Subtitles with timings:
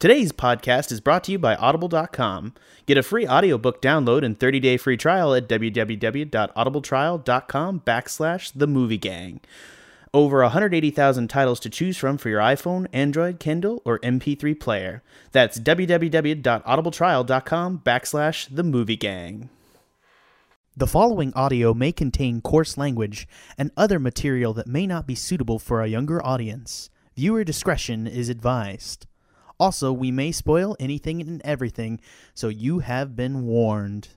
[0.00, 2.54] Today's podcast is brought to you by Audible.com.
[2.86, 9.40] Get a free audiobook download and 30-day free trial at www.audibletrial.com backslash the movie gang.
[10.14, 15.02] Over 180,000 titles to choose from for your iPhone, Android, Kindle, or MP3 player.
[15.32, 19.50] That's www.audibletrial.com backslash the movie gang.
[20.76, 23.26] The following audio may contain coarse language
[23.58, 26.88] and other material that may not be suitable for a younger audience.
[27.16, 29.07] Viewer discretion is advised.
[29.60, 32.00] Also, we may spoil anything and everything,
[32.32, 34.08] so you have been warned.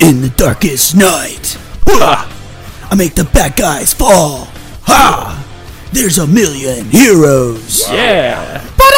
[0.00, 2.26] In the darkest night, ha!
[2.90, 4.48] I make the bad guys fall.
[4.88, 5.36] Ha!
[5.92, 8.64] There's a million heroes, Yeah.
[8.78, 8.92] but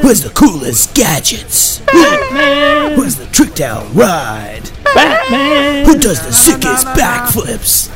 [0.00, 1.80] Who has the coolest gadgets?
[1.80, 2.92] Batman.
[2.94, 4.62] Who has the tricked out ride?
[4.94, 5.84] Batman.
[5.86, 7.90] Who does the sickest backflips?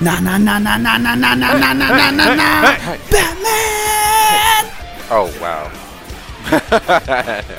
[0.00, 2.62] Na na na na na na na na na na na na na.
[3.10, 4.64] Batman!
[5.10, 5.70] Oh wow.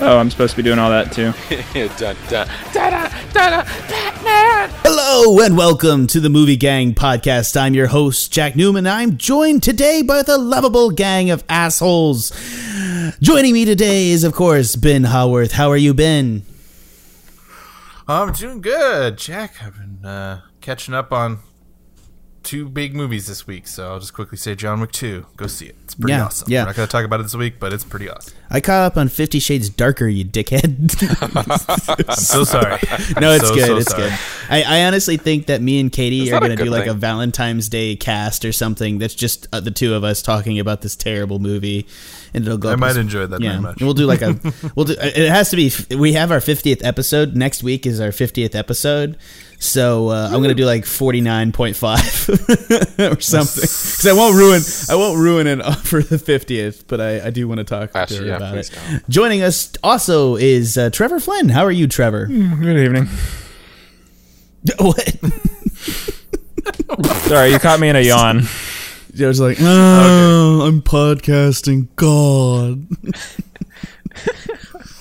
[0.02, 1.32] Oh, I'm supposed to be doing all that too.
[1.98, 4.70] dun, dun, da-da, da-da, Batman.
[4.84, 7.60] Hello and welcome to the Movie Gang podcast.
[7.60, 8.86] I'm your host, Jack Newman.
[8.86, 12.32] I'm joined today by the lovable gang of assholes.
[13.22, 15.54] Joining me today is, of course, Ben Howarth.
[15.54, 16.44] How are you, Ben?
[18.08, 19.56] I'm doing good, Jack.
[19.64, 21.40] I've been uh, catching up on
[22.46, 25.26] two big movies this week, so I'll just quickly say John Wick 2.
[25.36, 25.76] Go see it.
[25.84, 26.50] It's pretty Yeah, awesome.
[26.50, 26.62] yeah.
[26.62, 28.34] We're not going to talk about it this week, but it's pretty awesome.
[28.50, 30.96] I caught up on Fifty Shades Darker, you dickhead.
[32.10, 32.80] I'm so sorry.
[33.20, 33.66] no, it's So, good.
[33.66, 34.04] so it's sorry.
[34.10, 34.20] good.
[34.50, 36.88] I, I honestly think that me and Katie Is are going to do good like
[36.88, 36.94] a?
[36.94, 40.96] Valentine's Day cast or something that's just uh, the two of us talking about this
[40.96, 41.88] terrible movie.
[42.36, 42.72] And it'll go.
[42.72, 43.82] I might as- enjoy that yeah, very much.
[43.82, 44.40] We'll do like a.
[44.76, 44.96] We'll do.
[45.00, 45.72] It has to be.
[45.96, 47.86] We have our 50th episode next week.
[47.86, 49.18] Is our 50th episode.
[49.60, 54.62] So uh, I'm gonna do like 49.5 or something because I won't ruin.
[54.90, 57.98] I won't ruin it for the 50th, but I, I do want to talk to
[57.98, 58.70] Actually, her yeah, about it.
[58.90, 59.10] don't.
[59.10, 61.50] Joining us also is uh, Trevor Flynn.
[61.50, 62.28] How are you, Trevor?
[62.28, 63.06] Good evening.
[64.80, 65.20] what?
[67.28, 68.44] Sorry, you caught me in a yawn.
[69.18, 71.88] I was like, oh, I'm podcasting.
[71.96, 72.86] God.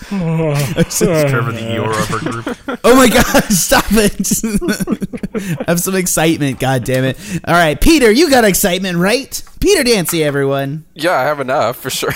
[0.08, 2.58] Trevor the Eeyore of our group.
[2.84, 5.60] Oh my God, stop it.
[5.60, 7.18] I have some excitement, God damn it.
[7.46, 9.42] All right, Peter, you got excitement, right?
[9.60, 10.84] Peter Dancy, everyone.
[10.94, 12.12] Yeah, I have enough for sure.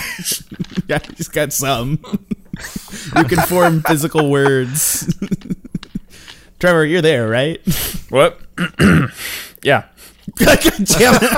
[0.87, 1.99] Yeah, he's got some.
[3.15, 5.11] you can form physical words.
[6.59, 7.59] Trevor, you're there, right?
[8.09, 8.39] What?
[9.63, 9.85] yeah.
[10.35, 11.29] God damn it.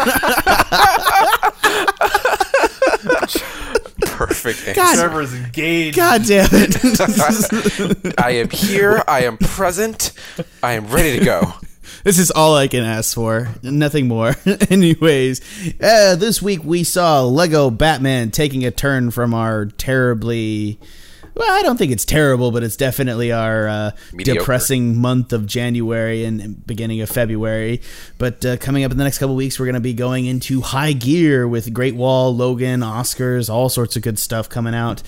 [4.27, 4.59] Perfect.
[4.67, 4.73] answer.
[4.81, 5.97] God, Trevor's engaged.
[5.97, 8.15] God damn it.
[8.19, 9.03] I am here.
[9.07, 10.13] I am present.
[10.61, 11.53] I am ready to go.
[12.03, 13.49] This is all I can ask for.
[13.61, 14.35] Nothing more.
[14.71, 15.39] Anyways,
[15.79, 20.79] uh, this week we saw Lego Batman taking a turn from our terribly.
[21.33, 26.25] Well, I don't think it's terrible, but it's definitely our uh, depressing month of January
[26.25, 27.81] and beginning of February.
[28.17, 30.61] But uh, coming up in the next couple weeks, we're going to be going into
[30.61, 35.01] high gear with Great Wall, Logan, Oscars, all sorts of good stuff coming out.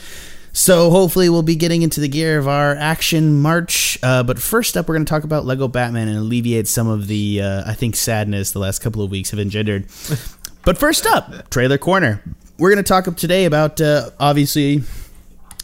[0.54, 3.98] So hopefully we'll be getting into the gear of our action march.
[4.04, 7.08] Uh, but first up, we're going to talk about Lego Batman and alleviate some of
[7.08, 9.88] the, uh, I think, sadness the last couple of weeks have engendered.
[10.64, 12.22] but first up, Trailer Corner.
[12.60, 14.84] We're going to talk up today about, uh, obviously,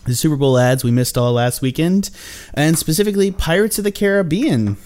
[0.05, 2.09] the Super Bowl ads we missed all last weekend,
[2.53, 4.77] and specifically Pirates of the Caribbean.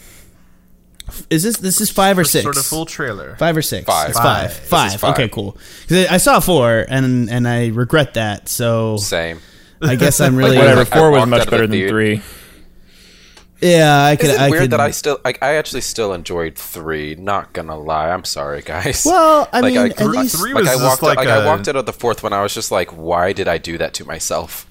[1.30, 2.44] Is this this is five or six?
[2.44, 3.36] Sort of full trailer.
[3.38, 3.86] Five or six?
[3.86, 4.10] Five.
[4.12, 4.54] It's five.
[4.54, 4.68] Five.
[4.68, 4.86] Five.
[4.86, 5.14] This is five.
[5.14, 5.58] Okay, cool.
[5.88, 8.48] 'Cause I I saw four, and and I regret that.
[8.50, 9.40] So Same.
[9.82, 10.80] I guess I'm really Whatever.
[10.86, 12.22] Like, I Four was much of the better than theater- three.
[13.62, 14.30] Yeah, I could.
[14.30, 15.42] Is it I weird could, that I still like?
[15.42, 17.16] I actually still enjoyed three.
[17.16, 18.10] Not gonna lie.
[18.10, 19.04] I'm sorry, guys.
[19.06, 21.18] Well, I Like, mean, I- at three- least three like was I just walked, like
[21.18, 22.34] like a- I walked out of the fourth one.
[22.34, 24.66] I was just like, why did I do that to myself?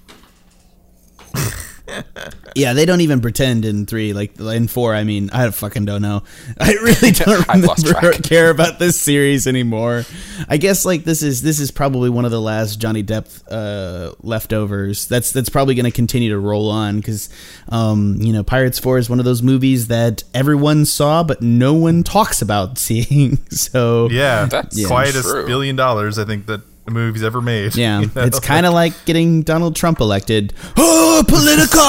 [2.54, 4.12] yeah, they don't even pretend in three.
[4.12, 6.22] Like in four, I mean, I fucking don't know.
[6.60, 8.22] I really don't remember track.
[8.22, 10.04] care about this series anymore.
[10.48, 14.14] I guess like this is this is probably one of the last Johnny Depp uh,
[14.22, 15.08] leftovers.
[15.08, 17.28] That's that's probably going to continue to roll on because
[17.68, 21.74] um, you know Pirates Four is one of those movies that everyone saw but no
[21.74, 23.38] one talks about seeing.
[23.50, 25.46] So Yeah, That's quietest true.
[25.46, 26.18] billion dollars.
[26.18, 27.74] I think that movies ever made.
[27.82, 28.22] Yeah, you know?
[28.22, 30.52] it's kind of like getting Donald Trump elected.
[30.76, 31.80] Oh, political!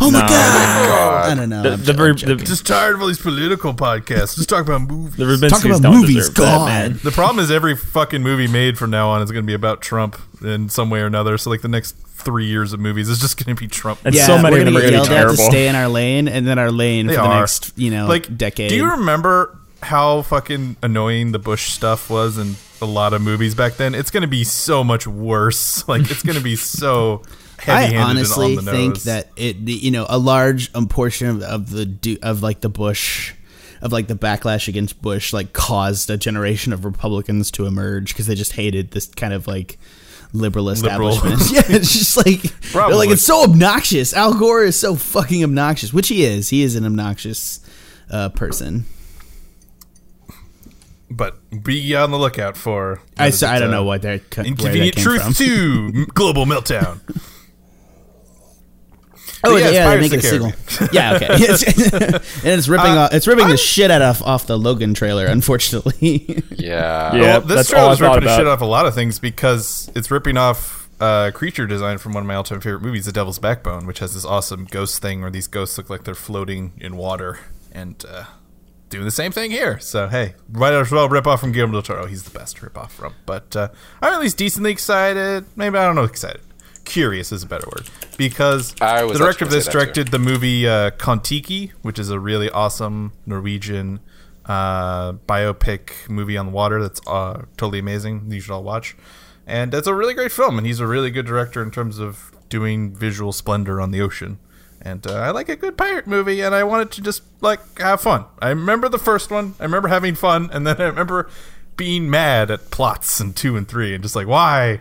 [0.00, 0.26] Oh my No.
[0.26, 1.26] god!
[1.26, 1.62] Oh I don't know.
[1.62, 2.36] The, I'm the, jo- I'm joking.
[2.38, 4.36] the, just tired of all these political podcasts.
[4.36, 5.16] Just talk about movies.
[5.16, 7.00] the Verbinskis Talk about movies, deserve that, God.
[7.00, 9.80] The problem is every fucking movie made from now on is going to be about
[9.82, 11.38] Trump in some way or another.
[11.38, 14.00] So like the next three years of movies is just going to be Trump.
[14.04, 15.36] And yeah, so many we're of them gonna are going to yelled be at terrible.
[15.36, 17.40] to stay in our lane, and then our lane They for the are.
[17.40, 18.68] next, you know, like decade.
[18.70, 23.54] Do you remember how fucking annoying the Bush stuff was in a lot of movies
[23.54, 23.94] back then?
[23.94, 25.86] It's going to be so much worse.
[25.88, 27.22] Like it's going to be so
[27.66, 31.42] I honestly and on the think that it, you know, a large um, portion of,
[31.42, 33.34] of the do- of like the Bush,
[33.80, 38.26] of like the backlash against Bush, like caused a generation of Republicans to emerge because
[38.26, 39.78] they just hated this kind of like
[40.32, 41.08] liberal Liberal.
[41.10, 41.50] establishment.
[41.52, 42.96] yeah, it's just like they're Probably.
[42.96, 44.12] like it's so obnoxious.
[44.12, 46.50] Al Gore is so fucking obnoxious, which he is.
[46.50, 47.60] He is an obnoxious
[48.10, 48.84] uh, person.
[51.10, 53.00] But be on the lookout for.
[53.16, 55.32] I, so, I don't uh, know what they're where that Inconvenient came Truth from.
[55.34, 57.00] Two: Global Meltdown.
[59.44, 60.88] Oh But yeah, yeah, they make Pirates it a of the sequel.
[60.92, 61.26] yeah, okay.
[62.50, 63.14] And it's ripping Uh, off.
[63.14, 65.26] It's ripping I'm- the shit out of off the Logan trailer.
[65.26, 66.42] Unfortunately.
[66.50, 67.14] Yeah.
[67.14, 67.20] Yeah.
[67.20, 69.18] well, this that's trailer all I is ripping the shit off a lot of things
[69.18, 73.12] because it's ripping off uh, creature design from one of my all-time favorite movies, The
[73.12, 76.72] Devil's Backbone, which has this awesome ghost thing where these ghosts look like they're floating
[76.78, 77.38] in water
[77.72, 78.24] and uh,
[78.90, 79.78] doing the same thing here.
[79.78, 82.06] So hey, might as well rip off from Guillermo del Toro.
[82.06, 83.14] He's the best to rip off from.
[83.24, 83.68] But uh,
[84.00, 85.44] I'm at least decently excited.
[85.56, 86.40] Maybe I don't know excited.
[86.84, 89.78] Curious is a better word because the director of this that, too.
[89.78, 93.98] directed the movie uh, Kon-Tiki, which is a really awesome Norwegian
[94.44, 98.30] uh, biopic movie on the water that's uh, totally amazing.
[98.30, 98.96] You should all watch.
[99.48, 102.32] And it's a really great film, and he's a really good director in terms of
[102.48, 104.38] doing visual splendor on the ocean.
[104.86, 108.00] And uh, I like a good pirate movie, and I wanted to just like have
[108.00, 108.26] fun.
[108.38, 109.56] I remember the first one.
[109.58, 111.28] I remember having fun, and then I remember
[111.76, 114.80] being mad at plots in two and three, and just like why,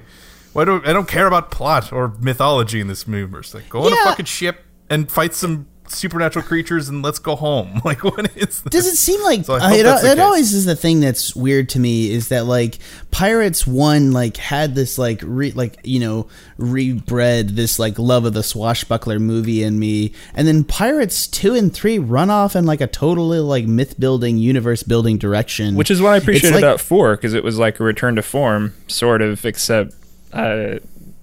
[0.53, 3.35] why don't I don't care about plot or mythology in this movie?
[3.39, 7.35] It's like go on a fucking ship and fight some supernatural creatures, and let's go
[7.35, 7.81] home.
[7.85, 8.71] Like what is this?
[8.71, 11.79] Does it seem like So I it, it always is the thing that's weird to
[11.79, 12.79] me is that like
[13.11, 16.27] Pirates One like had this like re, like you know
[16.57, 21.73] rebred this like love of the swashbuckler movie in me, and then Pirates Two and
[21.73, 26.01] Three run off in like a totally like myth building, universe building direction, Which is
[26.01, 29.21] what I appreciate like- about four because it was like a return to form, sort
[29.21, 29.45] of.
[29.45, 29.93] Except,
[30.33, 30.75] uh,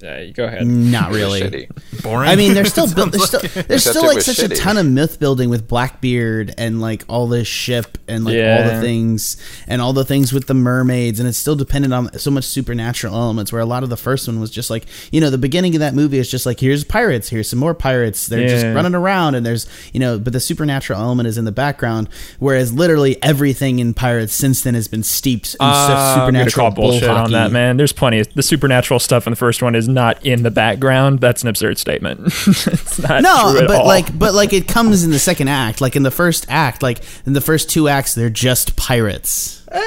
[0.02, 0.66] uh, go ahead.
[0.66, 1.68] not really.
[2.02, 2.28] boring?
[2.28, 4.48] I mean, there's still Sounds built, there's still like- there's still like was such a
[4.48, 8.80] ton of myth building with Blackbeard and like all this ship and like all the
[8.80, 12.44] things and all the things with the mermaids and it's still dependent on so much
[12.44, 15.38] supernatural elements where a lot of the first one was just like you know the
[15.38, 18.64] beginning of that movie is just like here's pirates here's some more pirates they're just
[18.64, 22.08] running around and there's you know but the supernatural element is in the background
[22.38, 26.70] whereas literally everything in pirates since then has been steeped in Uh, such I'm supernatural
[26.70, 27.76] call bullshit bull on that, man.
[27.76, 28.20] There's plenty.
[28.20, 31.20] Of, the supernatural stuff in the first one is not in the background.
[31.20, 32.20] That's an absurd statement.
[32.26, 33.86] it's not no true at but all.
[33.86, 37.00] like but like it comes in the second act like in the first act like
[37.26, 39.78] in the first two acts they're just pirates uh,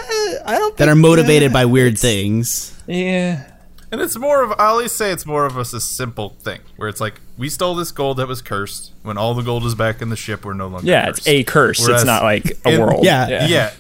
[0.46, 3.52] I don't that are motivated by weird things Yeah.
[3.92, 7.00] And it's more of I always say it's more of a simple thing where it's
[7.00, 8.92] like we stole this gold that was cursed.
[9.04, 11.20] When all the gold is back in the ship, we're no longer Yeah, cursed.
[11.20, 11.80] it's a curse.
[11.82, 13.06] Whereas it's not like a in- world.
[13.06, 13.48] Yeah.
[13.48, 13.72] yeah.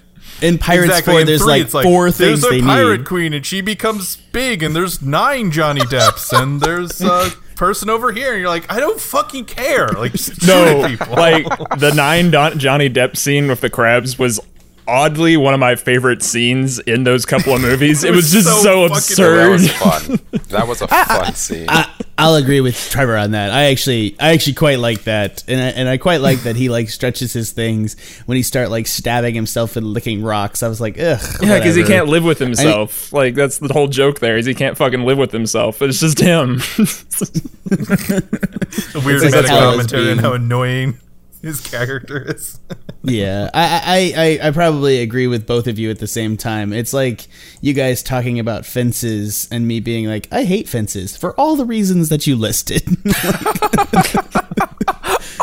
[0.41, 1.13] In pirates exactly.
[1.13, 3.33] 4 In there's three, like it's like four things there's a they pirate need queen
[3.33, 8.33] and she becomes big and there's nine Johnny Depps and there's a person over here
[8.33, 10.13] and you're like I don't fucking care like
[10.47, 11.45] No, like
[11.79, 14.39] the nine Don- Johnny Depp scene with the crabs was
[14.87, 18.03] oddly one of my favorite scenes in those couple of movies.
[18.03, 19.51] it, was, was just so so, fucking- That absurd.
[19.51, 20.19] was fun.
[20.49, 21.65] That was a fun scene.
[21.69, 23.51] I, I'll agree with Trevor on that.
[23.51, 26.69] I actually, I actually quite like that, and I, and I quite like that he
[26.69, 30.63] like stretches his things when he start like stabbing himself and licking rocks.
[30.63, 31.19] I was like, ugh.
[31.41, 33.11] Yeah, because he can't live with himself.
[33.11, 34.19] like that's the whole joke.
[34.19, 35.81] There is he can't fucking live with himself.
[35.81, 36.61] It's just him.
[38.95, 40.97] a weird like meta that's how it's commentary on how annoying
[41.45, 42.59] his character is
[43.03, 46.73] Yeah, I, I, I, I probably agree with both of you at the same time.
[46.73, 47.27] It's like
[47.61, 51.65] you guys talking about fences and me being like, I hate fences for all the
[51.65, 52.83] reasons that you listed.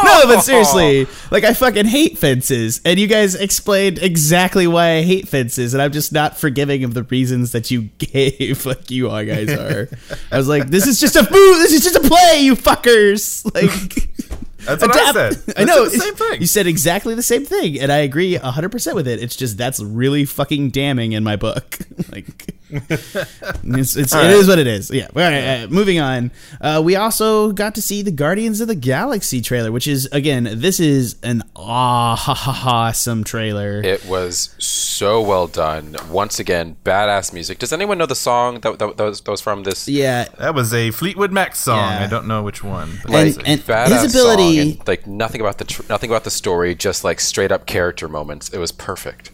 [0.05, 5.03] no, but seriously, like I fucking hate fences, and you guys explained exactly why I
[5.03, 9.09] hate fences, and I'm just not forgiving of the reasons that you gave, like you
[9.09, 9.89] all guys are.
[10.31, 11.59] I was like, this is just a move.
[11.59, 13.45] This is just a play, you fuckers.
[13.55, 14.09] Like.
[14.64, 15.54] That's what I Adapt- said.
[15.59, 16.40] I know the same thing.
[16.40, 19.23] You said exactly the same thing, and I agree hundred percent with it.
[19.23, 21.78] It's just that's really fucking damning in my book.
[22.12, 24.90] like, it's, it's it is what it is.
[24.90, 25.09] Yeah.
[25.14, 25.62] All right.
[25.64, 26.31] uh, moving on.
[26.61, 30.49] Uh, we also got to see the Guardians of the Galaxy trailer, which is again,
[30.54, 33.81] this is an awesome trailer.
[33.83, 35.97] It was so well done.
[36.11, 37.59] Once again, badass music.
[37.59, 39.88] Does anyone know the song that, that, that, was, that was from this?
[39.88, 40.25] yeah.
[40.38, 41.78] That was a Fleetwood Mac song.
[41.78, 42.04] Yeah.
[42.04, 42.99] I don't know which one.
[43.04, 45.83] but And- it's a- and- Badass his ability- song and, like nothing about the tr-
[45.89, 48.49] nothing about the story, just like straight up character moments.
[48.51, 49.31] It was perfect.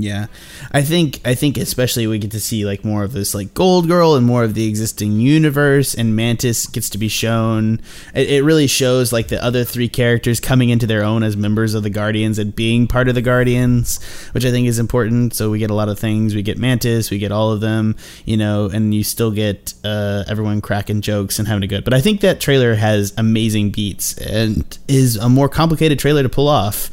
[0.00, 0.26] Yeah,
[0.70, 3.88] I think I think especially we get to see like more of this like Gold
[3.88, 7.80] Girl and more of the existing universe, and Mantis gets to be shown.
[8.14, 11.74] It, it really shows like the other three characters coming into their own as members
[11.74, 14.00] of the Guardians and being part of the Guardians,
[14.30, 15.34] which I think is important.
[15.34, 16.32] So we get a lot of things.
[16.32, 20.22] We get Mantis, we get all of them, you know, and you still get uh,
[20.28, 21.82] everyone cracking jokes and having a good.
[21.82, 26.28] But I think that trailer has amazing beats and is a more complicated trailer to
[26.28, 26.88] pull off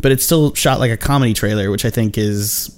[0.00, 2.76] but it's still shot like a comedy trailer, which I think is,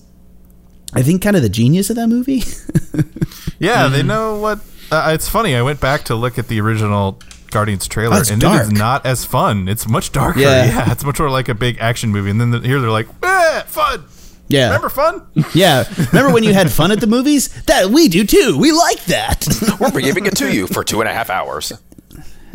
[0.95, 2.43] I think, kind of the genius of that movie.
[3.59, 3.93] yeah, Mm-hmm.
[3.93, 4.61] they know what.
[4.91, 5.55] Uh, it's funny.
[5.57, 7.19] I went back to look at the original
[7.51, 8.61] Guardians trailer, Oh, and dark.
[8.61, 9.69] it is not as fun.
[9.69, 10.41] It's much darker.
[10.41, 10.65] Yeah.
[10.67, 12.31] Yeah, it's much more like a big action movie.
[12.31, 14.05] And then the, here they're like, eh, fun.
[14.49, 15.23] yeah, Remember fun?
[15.55, 15.85] yeah.
[16.13, 17.49] Remember when you had fun at the movies?
[17.65, 18.59] That we do too.
[18.59, 19.47] We like that.
[19.81, 21.73] We're giving it to you for two and a half hours.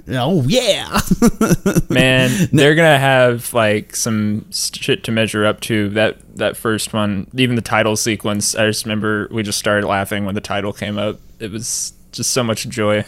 [0.09, 0.99] Oh yeah.
[1.89, 5.89] Man, they're gonna have like some shit to measure up to.
[5.89, 8.55] That that first one, even the title sequence.
[8.55, 11.19] I just remember we just started laughing when the title came up.
[11.39, 13.05] It was just so much joy.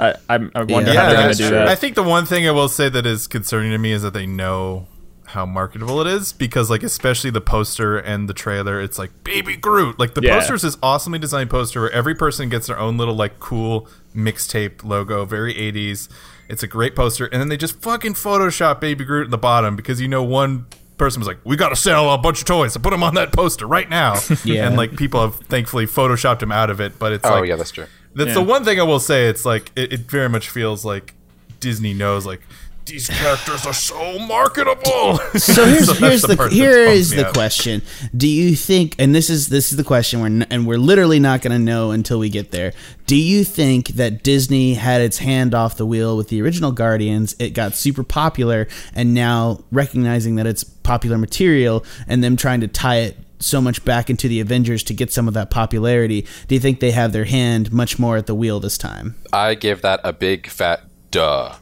[0.00, 1.56] I I, I wonder Yeah, how they're gonna do true.
[1.58, 1.68] that.
[1.68, 4.14] I think the one thing I will say that is concerning to me is that
[4.14, 4.86] they know
[5.26, 9.56] how marketable it is because like especially the poster and the trailer it's like baby
[9.56, 10.36] groot like the Yeah.
[10.38, 13.88] poster is this awesomely designed poster where every person gets their own little like cool
[14.14, 16.08] mixtape logo very 80s
[16.48, 19.74] it's a great poster and then they just fucking photoshop baby groot in the bottom
[19.76, 20.66] because you know one
[20.98, 23.32] person was like we gotta sell a bunch of toys so put them on that
[23.32, 24.14] poster right now
[24.44, 24.66] Yeah.
[24.66, 27.56] and like people have thankfully photoshopped him out of it but it's Oh like yeah,
[27.56, 27.86] that's true.
[28.14, 29.26] that's the one thing I will say.
[29.28, 31.14] It's like it, it very much feels like
[31.60, 32.40] Disney knows like
[32.86, 35.20] these characters are so marketable.
[35.38, 37.34] So here's that's here's the, part that here bums is me the out.
[37.34, 37.82] question:
[38.16, 38.94] Do you think?
[38.98, 40.20] And this is this is the question.
[40.20, 42.72] We're n- and we're literally not going to know until we get there.
[43.06, 47.34] Do you think that Disney had its hand off the wheel with the original Guardians?
[47.38, 52.68] It got super popular, and now recognizing that it's popular material, and them trying to
[52.68, 56.26] tie it so much back into the Avengers to get some of that popularity.
[56.46, 59.16] Do you think they have their hand much more at the wheel this time?
[59.32, 61.54] I give that a big fat duh.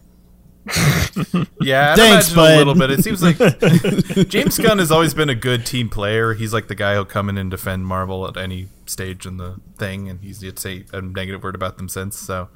[1.61, 2.91] Yeah, I'd Thanks, a little bit.
[2.91, 3.39] It seems like
[4.29, 6.35] James Gunn has always been a good team player.
[6.35, 9.57] He's like the guy who'll come in and defend Marvel at any stage in the
[9.79, 12.19] thing, and he's yet say a negative word about them since.
[12.19, 12.49] So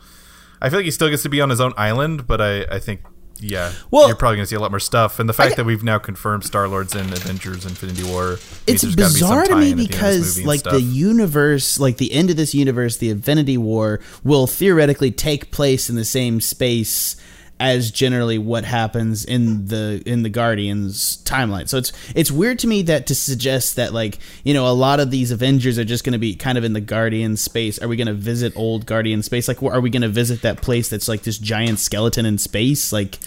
[0.60, 2.78] I feel like he still gets to be on his own island, but I, I
[2.78, 3.02] think.
[3.40, 5.56] Yeah, Well- you're probably going to see a lot more stuff, and the fact get-
[5.56, 8.38] that we've now confirmed Star Lord's in Avengers: Infinity War.
[8.68, 11.80] it's there's be bizarre to me at the end of this because like the universe
[11.80, 16.04] like the end of this universe the infinity war will theoretically take place in the
[16.04, 17.16] same space
[17.60, 22.66] as generally what happens in the in the guardians timeline so it's it's weird to
[22.66, 26.02] me that to suggest that like you know a lot of these avengers are just
[26.02, 28.86] going to be kind of in the guardian space are we going to visit old
[28.86, 32.26] guardian space like are we going to visit that place that's like this giant skeleton
[32.26, 33.18] in space like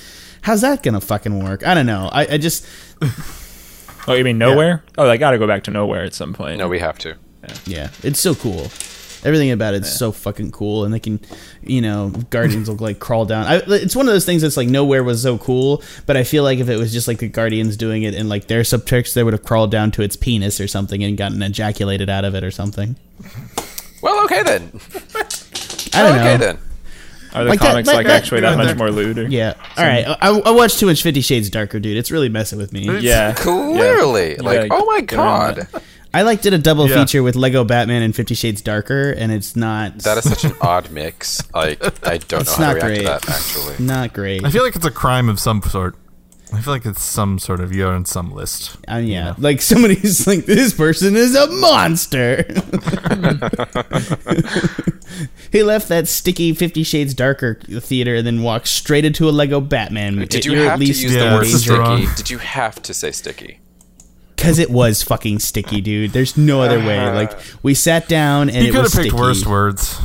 [0.42, 2.66] how's that going to fucking work i don't know i, I just
[4.08, 4.84] oh, you mean nowhere?
[4.98, 6.58] Oh, they got to go back to nowhere at some point.
[6.58, 7.16] No, we have to.
[7.66, 8.70] Yeah, it's so cool.
[9.24, 11.20] Everything about it's so fucking cool, and they can,
[11.64, 13.46] you know, Guardians will like crawl down.
[13.46, 16.44] I, it's one of those things that's like nowhere was so cool, but I feel
[16.44, 19.24] like if it was just like the Guardians doing it in like their subtext, they
[19.24, 22.44] would have crawled down to its penis or something and gotten ejaculated out of it
[22.44, 22.96] or something.
[24.02, 24.72] Well, okay then.
[25.94, 26.38] I don't okay know.
[26.38, 26.58] then.
[27.34, 29.18] Are the Like comics that- like that- actually that much more lewd?
[29.20, 29.54] or- Yeah.
[29.78, 30.06] All right.
[30.08, 31.98] I, I watched too much Fifty Shades Darker, dude.
[31.98, 33.00] It's really messing with me.
[33.00, 33.34] Yeah.
[33.34, 34.42] Clearly, Yeah.
[34.42, 35.68] like, Yeah, oh my get around god,
[36.18, 36.96] I like did a double Yeah.
[37.06, 40.00] feature with Lego Batman and Fifty Shades Darker, and it's not.
[40.00, 41.42] that is such an odd mix.
[41.54, 42.98] Like, I don't It's know how not to react great.
[42.98, 43.30] to that.
[43.30, 44.44] Actually, not great.
[44.44, 45.96] I feel like it's a crime of some sort.
[46.54, 48.78] I feel like it's some sort of you're on some list.
[48.90, 52.46] Uh, yeah, like somebody's like, this person is a monster.
[55.52, 59.60] he left that sticky Fifty Shades Darker theater and then walked straight into a Lego
[59.62, 60.16] Batman.
[60.16, 60.28] Movie.
[60.28, 62.16] Did you You're have to use Yeah, the word sticky?
[62.16, 63.60] Did you have to say sticky?
[64.48, 66.12] Because it was fucking sticky, dude.
[66.12, 67.06] There's no other way.
[67.12, 69.22] Like we sat down and You it could was have picked sticky.
[69.22, 69.98] worse words.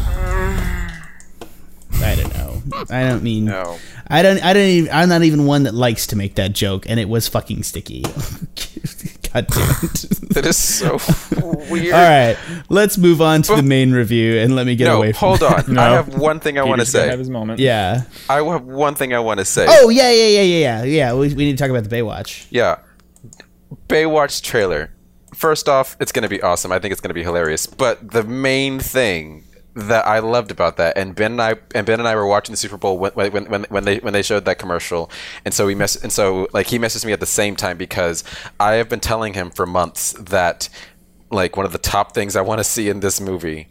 [2.03, 2.63] I don't know.
[2.91, 3.45] I don't mean.
[3.45, 3.79] No.
[4.09, 4.43] I don't.
[4.45, 4.63] I don't.
[4.65, 7.63] Even, I'm not even one that likes to make that joke, and it was fucking
[7.63, 8.03] sticky.
[9.33, 10.07] God damn it.
[10.33, 10.99] That is so
[11.71, 11.95] weird.
[11.95, 12.37] All right,
[12.71, 15.43] let's move on to the main review and let me get No, away from hold
[15.43, 15.65] on.
[15.75, 15.81] No.
[15.83, 17.11] I have one thing I want to Peter's gonna say.
[17.11, 17.61] have his moment.
[17.61, 18.03] Yeah.
[18.31, 19.67] I have one thing I want to say.
[19.69, 20.83] Oh yeah, yeah, yeah, yeah, yeah.
[20.85, 22.47] Yeah, we, we need to talk about the Baywatch.
[22.51, 22.79] Yeah.
[23.89, 24.93] Baywatch trailer.
[25.35, 26.73] First off, it's going to be awesome.
[26.73, 27.67] I think it's going to be hilarious.
[27.67, 31.99] But the main thing that I loved about that, and Ben and I and Ben
[31.99, 34.45] and I were watching the Super Bowl when when, when, when they when they showed
[34.45, 35.11] that commercial,
[35.45, 38.23] and so we mess and so like he messaged me at the same time because
[38.61, 40.69] I have been telling him for months that
[41.31, 43.69] like one of the top things I want to see in this movie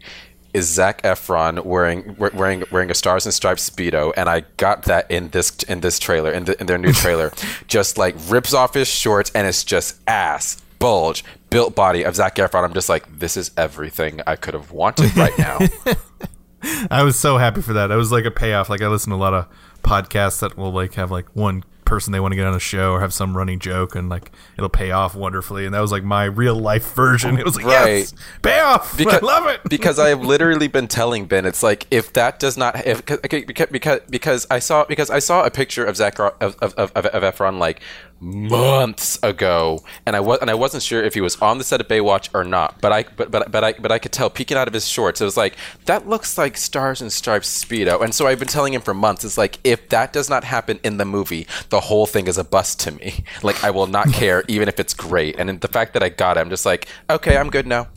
[0.54, 5.10] is Zac Efron wearing wearing wearing a Stars and Stripes speedo, and I got that
[5.10, 7.32] in this in this trailer in, the, in their new trailer.
[7.66, 12.36] just like rips off his shorts, and it's just ass bulge built body of Zac
[12.36, 12.64] Efron.
[12.64, 15.58] I'm just like, this is everything I could have wanted right now.
[16.90, 17.90] I was so happy for that.
[17.90, 18.70] It was like a payoff.
[18.70, 19.48] Like I listen to a lot of
[19.82, 22.92] podcasts that will like have like one person they want to get on a show
[22.92, 25.66] or have some running joke and like it'll pay off wonderfully.
[25.66, 27.38] And that was like my real life version.
[27.42, 29.00] It was like yes, pay payoff.
[29.06, 29.60] I love it.
[29.68, 33.66] because I have literally been telling Ben, it's like if that does not if because
[33.70, 37.22] because because I saw because I saw a picture of Zac of, of, of, of
[37.22, 37.80] Efron like
[38.22, 41.80] months ago, and I was and I wasn't sure if he was on the set
[41.80, 42.80] of Baywatch or not.
[42.80, 45.20] But I but but but I but I could tell peeking out of his shorts,
[45.20, 48.02] it was like that looks like Stars and Stripes speedo.
[48.02, 50.78] And so I've been telling him for months, it's like if that does not happen
[50.84, 53.24] in the movie, the whole thing is a bust to me.
[53.42, 55.36] Like I will not care even if it's great.
[55.38, 57.88] And the fact that I got it, I'm just like, okay, I'm good now.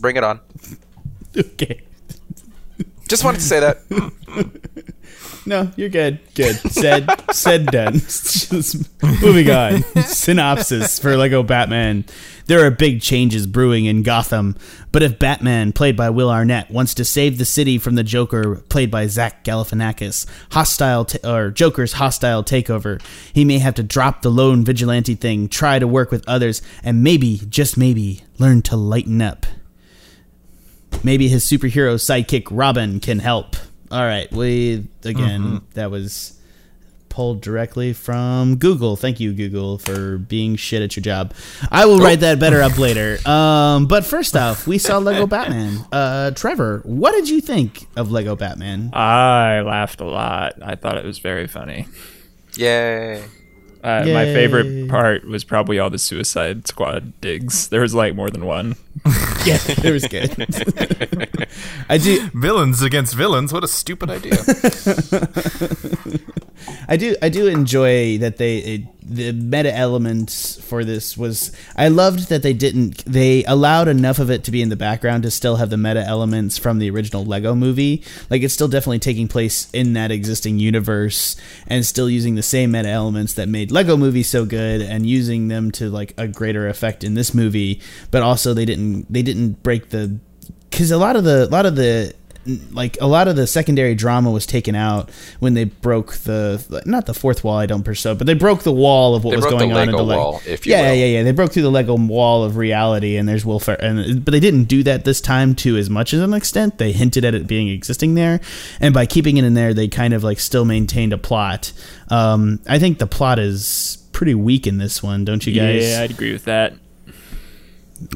[0.00, 0.40] Bring it on.
[1.34, 1.80] Okay.
[3.08, 3.78] Just wanted to say that.
[5.44, 6.20] No, you're good.
[6.34, 6.56] Good.
[6.70, 7.94] Said said done.
[7.98, 9.82] Just moving on.
[10.04, 12.04] Synopsis for Lego Batman.
[12.46, 14.56] There are big changes brewing in Gotham,
[14.90, 18.56] but if Batman, played by Will Arnett, wants to save the city from the Joker,
[18.68, 23.00] played by Zach Galifianakis, hostile t- or Joker's hostile takeover,
[23.32, 27.02] he may have to drop the lone vigilante thing, try to work with others, and
[27.02, 29.46] maybe, just maybe, learn to lighten up.
[31.04, 33.56] Maybe his superhero sidekick Robin can help.
[33.92, 36.38] All right, we again that was
[37.10, 38.96] pulled directly from Google.
[38.96, 41.34] Thank you, Google, for being shit at your job.
[41.70, 43.18] I will write that better up later.
[43.28, 45.84] Um, but first off, we saw Lego Batman.
[45.92, 48.90] Uh, Trevor, what did you think of Lego Batman?
[48.94, 50.54] I laughed a lot.
[50.62, 51.86] I thought it was very funny.
[52.56, 53.22] Yay.
[53.82, 57.68] Uh, my favorite part was probably all the Suicide Squad digs.
[57.68, 58.76] There was like more than one.
[59.44, 60.30] yeah, it was good.
[61.88, 62.28] I do.
[62.28, 63.52] Villains against villains.
[63.52, 64.36] What a stupid idea.
[66.88, 71.88] I do I do enjoy that they it, the meta elements for this was I
[71.88, 75.30] loved that they didn't they allowed enough of it to be in the background to
[75.30, 78.02] still have the meta elements from the original Lego movie.
[78.30, 82.72] Like it's still definitely taking place in that existing universe and still using the same
[82.72, 86.68] meta elements that made Lego movie so good and using them to like a greater
[86.68, 90.18] effect in this movie, but also they didn't they didn't break the
[90.70, 92.14] because a lot of the a lot of the
[92.72, 97.06] like a lot of the secondary drama was taken out when they broke the not
[97.06, 99.36] the fourth wall I don't per se but they broke the wall of what They
[99.36, 100.94] was broke going the on in Lego the Leg- wall, if you yeah will.
[100.96, 101.22] yeah yeah.
[101.22, 104.40] They broke through the Lego wall of reality and there's Will Fer- and but they
[104.40, 106.78] didn't do that this time to as much as an extent.
[106.78, 108.40] They hinted at it being existing there
[108.80, 111.72] and by keeping it in there they kind of like still maintained a plot.
[112.08, 115.88] Um, I think the plot is pretty weak in this one don't you guys?
[115.88, 116.74] Yeah, I'd agree with that.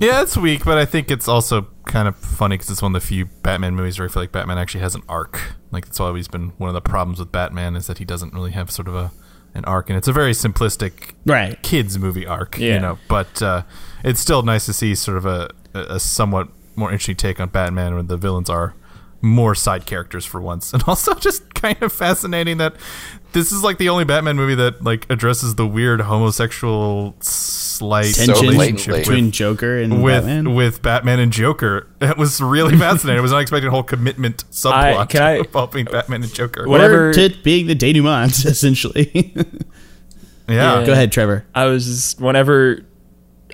[0.01, 3.01] Yeah, it's weak, but I think it's also kind of funny because it's one of
[3.03, 5.55] the few Batman movies where I feel like Batman actually has an arc.
[5.71, 8.53] Like it's always been one of the problems with Batman is that he doesn't really
[8.53, 9.13] have sort of a
[9.55, 12.75] an arc, and it's a very simplistic right kids movie arc, Yeah.
[12.75, 12.99] you know.
[13.09, 13.63] But uh,
[14.05, 17.95] it's still nice to see sort of a, a somewhat more interesting take on Batman,
[17.95, 18.75] where the villains are
[19.23, 22.75] more side characters for once, and also just kind of fascinating that
[23.37, 28.33] this is like the only Batman movie that like addresses the weird homosexual slight So
[28.33, 29.01] tension blatantly.
[29.01, 31.87] between Joker and with Batman with Batman and Joker.
[32.01, 33.19] It was really fascinating.
[33.19, 36.67] it was an unexpected whole commitment subplot can I- involving Batman and Joker.
[36.67, 39.35] Whatever- or to it being the denouement essentially
[40.49, 40.85] Yeah.
[40.87, 42.81] go ahead Trevor I was just, whenever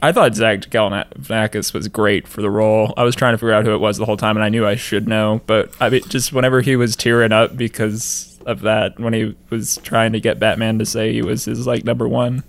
[0.05, 2.92] I thought Zach Galifianakis was great for the role.
[2.97, 4.66] I was trying to figure out who it was the whole time, and I knew
[4.66, 5.40] I should know.
[5.47, 9.78] But I mean, just whenever he was tearing up because of that, when he was
[9.78, 12.44] trying to get Batman to say he was his like number one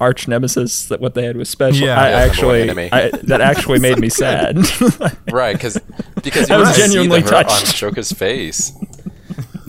[0.00, 1.86] arch nemesis, that what they had was special.
[1.86, 2.00] Yeah.
[2.00, 2.90] I Yeah, actually.
[2.92, 4.56] I, that actually made me sad.
[5.32, 5.78] Right, because
[6.22, 7.76] because I was want to see genuinely the hurt on touched.
[7.76, 8.72] Joker's face.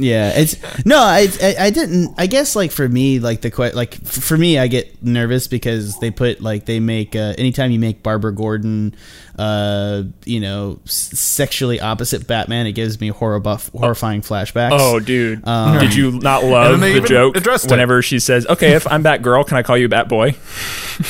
[0.03, 2.13] Yeah, it's no, I, I I didn't.
[2.17, 5.97] I guess like for me, like the que- like for me, I get nervous because
[5.99, 8.95] they put like they make uh, anytime you make Barbara Gordon,
[9.39, 14.71] uh, you know, s- sexually opposite Batman, it gives me horrible, horrifying flashbacks.
[14.73, 17.71] Oh, dude, Um, did you not love the joke addressed it.
[17.71, 20.35] whenever she says, "Okay, if I'm Batgirl, can I call you Batboy?"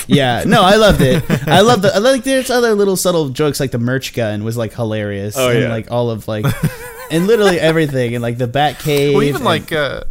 [0.07, 1.23] yeah, no, I loved it.
[1.47, 4.55] I love the I like there's other little subtle jokes like the merch gun was
[4.55, 5.35] like hilarious.
[5.37, 5.69] Oh, and, yeah.
[5.69, 6.45] like all of like
[7.11, 9.13] and literally everything and like the Bat Cave.
[9.13, 10.03] Well, even and- like uh,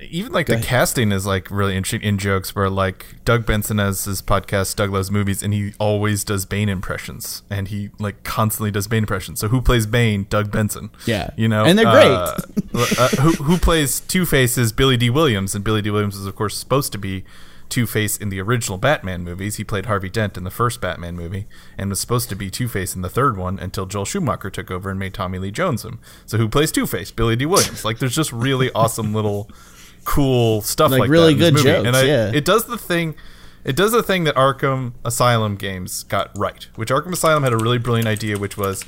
[0.00, 0.64] even like the ahead.
[0.64, 4.90] casting is like really interesting in jokes where like Doug Benson has his podcast Doug
[4.90, 9.40] Loves Movies and he always does Bane impressions and he like constantly does Bane impressions.
[9.40, 10.26] So who plays Bane?
[10.30, 10.90] Doug Benson.
[11.04, 11.30] Yeah.
[11.36, 12.40] you know, And they're uh,
[12.74, 14.72] uh, who who plays Two Faces?
[14.72, 17.24] Billy Dee Williams and Billy Dee Williams is of course supposed to be.
[17.68, 19.56] Two Face in the original Batman movies.
[19.56, 22.68] He played Harvey Dent in the first Batman movie and was supposed to be Two
[22.68, 25.84] Face in the third one until Joel Schumacher took over and made Tommy Lee Jones
[25.84, 26.00] him.
[26.26, 27.10] So who plays Two Face?
[27.10, 27.84] Billy Dee Williams.
[27.84, 29.50] Like there's just really awesome little
[30.04, 31.68] cool stuff Like, like, really good movie.
[31.70, 32.30] and jokes, I, yeah.
[32.32, 33.14] it does the thing
[33.64, 37.58] it does the thing that Arkham Asylum games got right, which Arkham Asylum had a
[37.58, 38.84] really brilliant idea, which was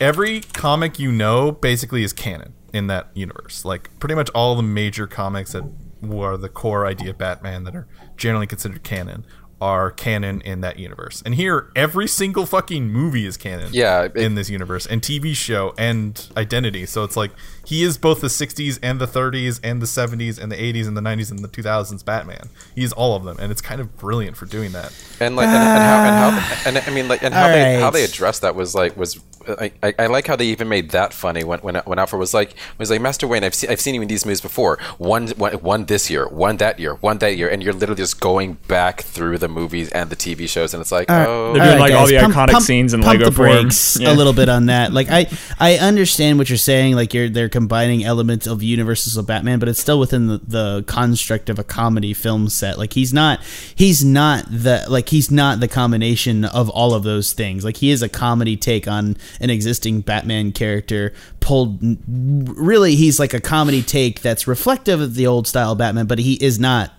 [0.00, 3.64] every comic you know basically is canon in that universe.
[3.64, 5.64] Like pretty much all the major comics that
[6.08, 7.86] were the core idea of Batman that are
[8.16, 9.24] generally considered canon
[9.60, 11.22] are canon in that universe.
[11.24, 15.34] And here, every single fucking movie is canon Yeah, it- in this universe, and TV
[15.34, 16.84] show and identity.
[16.86, 17.30] So it's like
[17.64, 20.96] he is both the 60s and the 30s and the 70s and the 80s and
[20.96, 22.48] the 90s and the 2000s Batman.
[22.74, 24.92] He's all of them, and it's kind of brilliant for doing that.
[25.20, 27.80] and like and, and how and how and I mean like and how All they
[27.80, 30.90] how they addressed that was like was I, I, I like how they even made
[30.90, 33.80] that funny when when when Alfred was like was like Master Wayne I've seen I've
[33.80, 37.18] seen you in these movies before one, one one this year one that year one
[37.18, 40.74] that year and you're literally just going back through the movies and the TV shows
[40.74, 41.28] and it's like All right.
[41.28, 43.48] oh They're doing, like, all the iconic scenes in pump Lego the form.
[43.62, 44.12] brakes Yeah.
[44.12, 44.92] a little bit on that.
[44.92, 45.26] Like I,
[45.60, 46.94] I understand what you're saying.
[46.94, 50.84] Like you're they're combining elements of universes of Batman, but it's still within the, the
[50.86, 52.78] construct of a comedy film set.
[52.78, 53.40] Like he's not,
[53.74, 57.64] he's not the like he's not the combination of all of those things.
[57.64, 61.12] Like he is a comedy take on an existing Batman character.
[61.40, 66.18] Pulled really, he's like a comedy take that's reflective of the old style Batman, but
[66.18, 66.92] he is not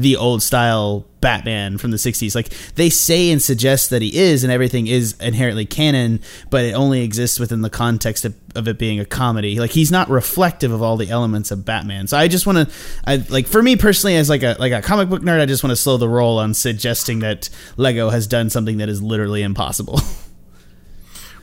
[0.00, 2.34] the old style Batman from the 60s.
[2.34, 6.72] Like they say and suggest that he is and everything is inherently canon, but it
[6.72, 9.60] only exists within the context of, of it being a comedy.
[9.60, 12.06] Like he's not reflective of all the elements of Batman.
[12.06, 14.80] So I just want to I like for me personally as like a like a
[14.80, 18.26] comic book nerd, I just want to slow the roll on suggesting that Lego has
[18.26, 20.00] done something that is literally impossible.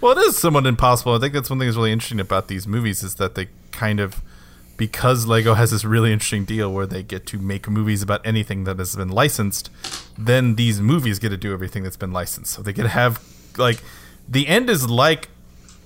[0.02, 1.14] Well, it is somewhat impossible.
[1.14, 4.00] I think that's one thing that's really interesting about these movies is that they kind
[4.00, 4.22] of
[4.78, 8.64] because Lego has this really interesting deal where they get to make movies about anything
[8.66, 9.72] that has been licensed,
[10.16, 12.54] then these movies get to do everything that's been licensed.
[12.54, 13.20] So they get to have
[13.58, 13.82] like
[14.30, 15.30] the end is like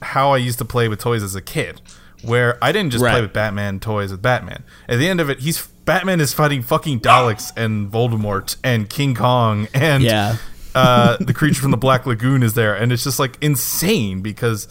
[0.02, 1.80] how I used to play with toys as a kid,
[2.22, 3.12] where I didn't just Right.
[3.12, 4.64] play with Batman toys with Batman.
[4.90, 9.16] At the end of it, he's Batman is fighting fucking Daleks and Voldemort and King
[9.16, 10.36] Kong and Yeah.
[10.76, 14.68] Uh, the creature from the Black Lagoon is there, and it's just like insane because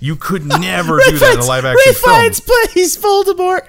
[0.00, 2.20] you could never do that in a live action Ray film.
[2.20, 3.68] Fiennes plays Voldemort.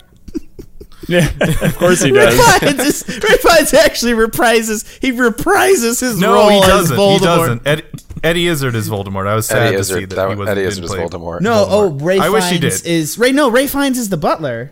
[1.08, 1.30] Yeah,
[1.62, 2.58] of course he Ray does.
[2.60, 6.98] Fiennes, is, Ray Fiennes actually reprises he reprises his No, role he as doesn't.
[6.98, 7.19] Voldemort.
[7.19, 7.67] He doesn't.
[7.67, 7.84] Eddie,
[8.24, 9.28] Eddie Izzard is Voldemort.
[9.28, 11.65] I was sad Eddie to see that, that, he wasn't Eddie Izzard is Voldemort No,
[11.69, 12.86] oh, Ray I wish he did.
[12.86, 13.32] is Ray.
[13.32, 14.71] No, Ray Fiennes is the butler.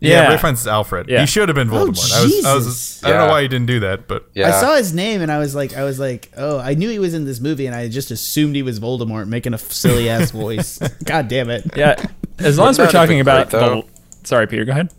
[0.00, 0.28] Yeah, Yeah.
[0.32, 1.08] Ray Fiennes is Alfred.
[1.08, 1.20] Yeah.
[1.20, 2.12] He should have been Oh, Voldemort.
[2.14, 3.04] I was, I was, Jesus.
[3.04, 5.30] I don't know why he didn't do that, but yeah I saw his name and
[5.32, 7.74] I was like, I was like, oh, I knew he was in this movie and
[7.74, 10.78] I just assumed he was Voldemort making a silly ass voice.
[11.04, 11.64] God damn it.
[11.76, 11.94] Yeah,
[12.38, 14.26] as long as we're Wouldn't that have talking about great, the.
[14.26, 14.64] Sorry, Peter.
[14.64, 14.92] Go ahead.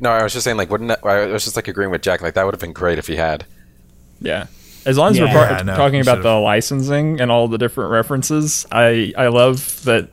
[0.00, 2.20] no I was just saying like wouldn't that, I was just like agreeing with Jack
[2.22, 3.44] like that would have been great if he had
[4.20, 4.46] Yeah.
[4.84, 5.24] As long as Yeah.
[5.24, 9.28] we're par- Yeah, no, talking about the licensing and all the different references, I I
[9.28, 10.10] love that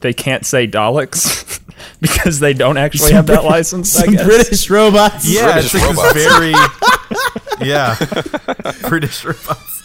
[0.00, 1.60] they can't say Daleks
[2.02, 3.96] because they don't actually have that license.
[3.98, 4.26] I Some guess.
[4.26, 5.26] British robots.
[5.26, 6.12] yeah, British it's robots.
[6.12, 6.52] very,
[7.68, 7.96] yeah,
[8.88, 9.82] British robots.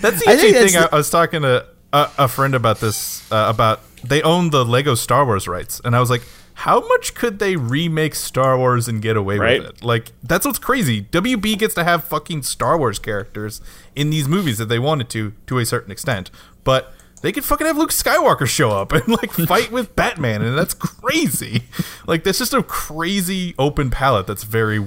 [0.00, 0.80] That's the I interesting that's thing.
[0.82, 3.30] the- I, I was talking to a, a friend about this.
[3.30, 6.22] Uh, about they own the Lego Star Wars rights, and I was like,
[6.54, 9.60] how much could they remake Star Wars and get away Right.
[9.60, 9.84] with it?
[9.84, 11.02] Like that's what's crazy.
[11.02, 13.60] WB gets to have fucking Star Wars characters
[13.96, 16.30] in these movies that they wanted to, to a certain extent,
[16.64, 16.94] but.
[17.20, 20.74] They could fucking have Luke Skywalker show up and like fight with Batman, and that's
[20.74, 21.62] crazy.
[22.06, 24.84] Like that's just a crazy open palette that's very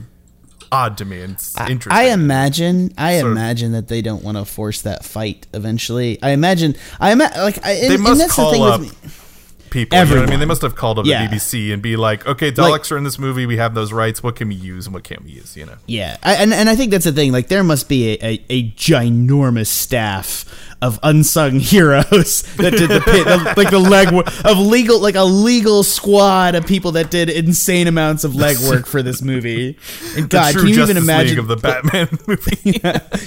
[0.71, 1.91] odd to me and it's interesting.
[1.91, 6.17] I imagine, I Sort imagine that they don't want to force that fight eventually.
[6.23, 8.81] I imagine, I ima- like, I, and, they and must that's the call thing up
[9.69, 9.97] people.
[9.97, 11.27] You know what I mean, they must have called up Yeah.
[11.27, 13.45] the BBC and be like, "Okay, Daleks Like- are in this movie.
[13.45, 14.21] We have those rights.
[14.21, 15.75] What can we use and what can't we use?" You know.
[15.87, 17.31] Yeah, I, and and I think that's the thing.
[17.31, 20.45] Like, there must be a, a, a ginormous staff
[20.81, 24.07] of unsung heroes that did the pit, the, like the leg
[24.45, 29.01] of legal, like a legal squad of people that did insane amounts of legwork for
[29.01, 29.77] this movie.
[30.15, 32.79] And God, can you Justice even imagine League of the Batman movie?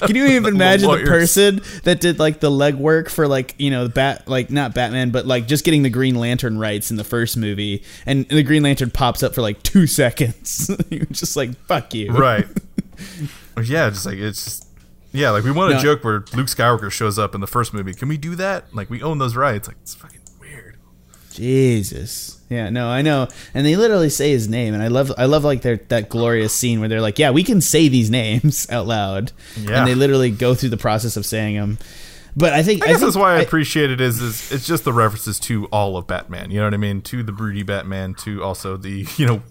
[0.07, 1.09] Can you even imagine the lawyers.
[1.09, 5.11] person that did like the legwork for like you know the bat like not Batman
[5.11, 8.63] but like just getting the Green Lantern rights in the first movie and the Green
[8.63, 10.71] Lantern pops up for like two seconds.
[10.91, 12.13] You're just like fuck you.
[12.13, 12.47] right.
[13.63, 14.67] yeah, just like it's just
[15.15, 15.81] yeah, like we want a No.
[15.81, 17.95] joke where Luke Skywalker shows up in the first movie.
[17.95, 18.75] Can we do that?
[18.75, 19.69] Like we own those rights.
[19.69, 20.77] Like it's fucking weird.
[21.33, 22.41] Jesus.
[22.51, 23.29] Yeah, no, I know.
[23.55, 26.53] And they literally say his name and I love I love like their that glorious
[26.53, 29.79] scene where they're like, "Yeah, we can say these names out loud." Yeah.
[29.81, 31.79] And they literally go through the process of saying them.
[32.37, 34.67] But I think I guess think that's why I, I- appreciate it is is it's
[34.67, 36.51] just the references to all of Batman.
[36.51, 37.01] You know what I mean?
[37.03, 39.43] To the broody Batman, to also the you know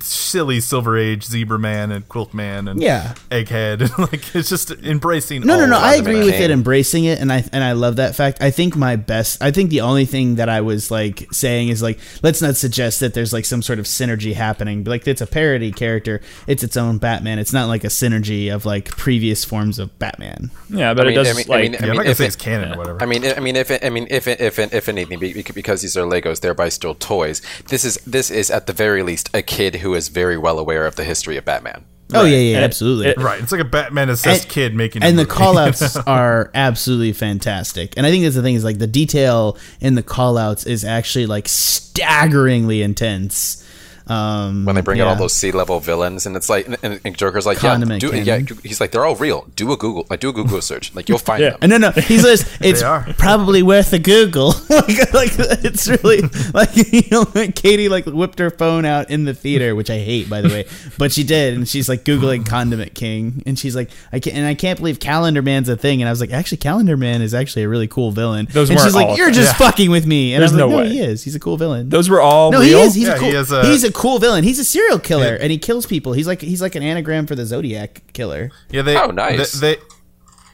[0.00, 3.14] silly Silver Age Zebra Man and Quilt Man and Yeah.
[3.30, 3.80] Egghead.
[3.80, 5.42] and like it's just embracing.
[5.42, 5.78] No, all no, no.
[5.78, 8.42] I agree with it, embracing it, and I and I love that fact.
[8.42, 9.42] I think my best.
[9.42, 13.00] I think the only thing that I was like saying is like, let's not suggest
[13.00, 14.84] that there's like some sort of synergy happening.
[14.84, 16.20] Like it's a parody character.
[16.46, 17.38] It's its own Batman.
[17.38, 20.50] It's not like a synergy of like previous forms of Batman.
[20.68, 22.10] Yeah, but I mean, it does I mean, I like mean, Yeah, I'm not gonna
[22.10, 23.02] if say it- it's canon or whatever.
[23.02, 25.18] I mean, I mean, if it, I mean, if it, if it, if anything,
[25.54, 27.42] because these are Legos, thereby still toys.
[27.68, 30.86] This is this is at the very least a kid who is very well aware
[30.86, 31.84] of the history of Batman.
[32.12, 33.06] Oh yeah, yeah, And absolutely.
[33.08, 33.40] it- right.
[33.40, 35.02] It's like a Batman assessed kid making.
[35.04, 37.94] and the callouts are absolutely fantastic.
[37.96, 41.26] And I think that's the thing is like the detail in the callouts is actually
[41.26, 43.64] like staggeringly intense.
[44.10, 45.10] Um, When they bring out yeah.
[45.10, 48.14] all those sea level villains, and it's like, and, and Joker's like, Condiment yeah, do,
[48.14, 48.24] King.
[48.26, 49.46] yeah, he's like, they're all real.
[49.56, 51.50] Do a Google, like, do a Google search, like you'll find Yeah.
[51.50, 51.58] them.
[51.62, 52.82] And no, no, he's just, it's
[53.18, 54.48] probably worth a Google.
[54.70, 55.32] like, like,
[55.64, 59.74] it's really like you know, like Katie like whipped her phone out in the theater,
[59.74, 60.66] which I hate, by the way,
[60.98, 64.46] but she did, and she's like googling Condiment King, and she's like, I can't, and
[64.46, 67.32] I can't believe Calendar Man's a thing, and I was like, actually, Calendar Man is
[67.34, 68.48] actually a really cool villain.
[68.50, 69.66] Those and she's like, you're just Yeah.
[69.66, 70.88] fucking with me, and There's I was like, no no, way.
[70.90, 71.22] he is.
[71.24, 71.88] He's a cool villain.
[71.88, 72.78] those were all no, real.
[72.80, 72.94] he is.
[72.94, 73.32] He's Yeah, a he cool.
[73.32, 74.42] has a- he's a cool villain.
[74.44, 75.42] He's a serial killer, Yeah.
[75.42, 76.12] and he kills people.
[76.14, 78.50] He's like he's like an anagram for the Zodiac killer.
[78.70, 78.96] Yeah, they.
[78.96, 79.52] Oh, nice.
[79.52, 79.74] They.
[79.76, 79.82] they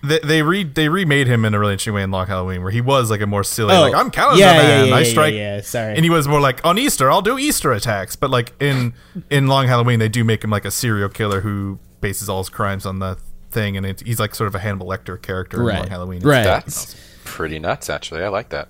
[0.03, 2.71] they, they re they remade him in a really interesting way in Long Halloween, where
[2.71, 5.03] he was like a more silly, Oh, like I'm Calendar yeah, Man, yeah, yeah, I
[5.03, 5.95] strike, yeah, yeah, sorry.
[5.97, 8.15] and he was more like on Easter, I'll do Easter attacks.
[8.15, 8.93] But like in
[9.31, 12.51] in Long Halloween, they do make him like a serial killer who bases all his
[12.51, 13.17] crimes on the
[13.51, 15.79] thing, and it, he's like sort of a Hannibal Lecter character in Right.
[15.79, 16.21] Long Halloween.
[16.23, 16.45] Right.
[16.45, 18.23] That's pretty nuts, actually.
[18.23, 18.69] I like that.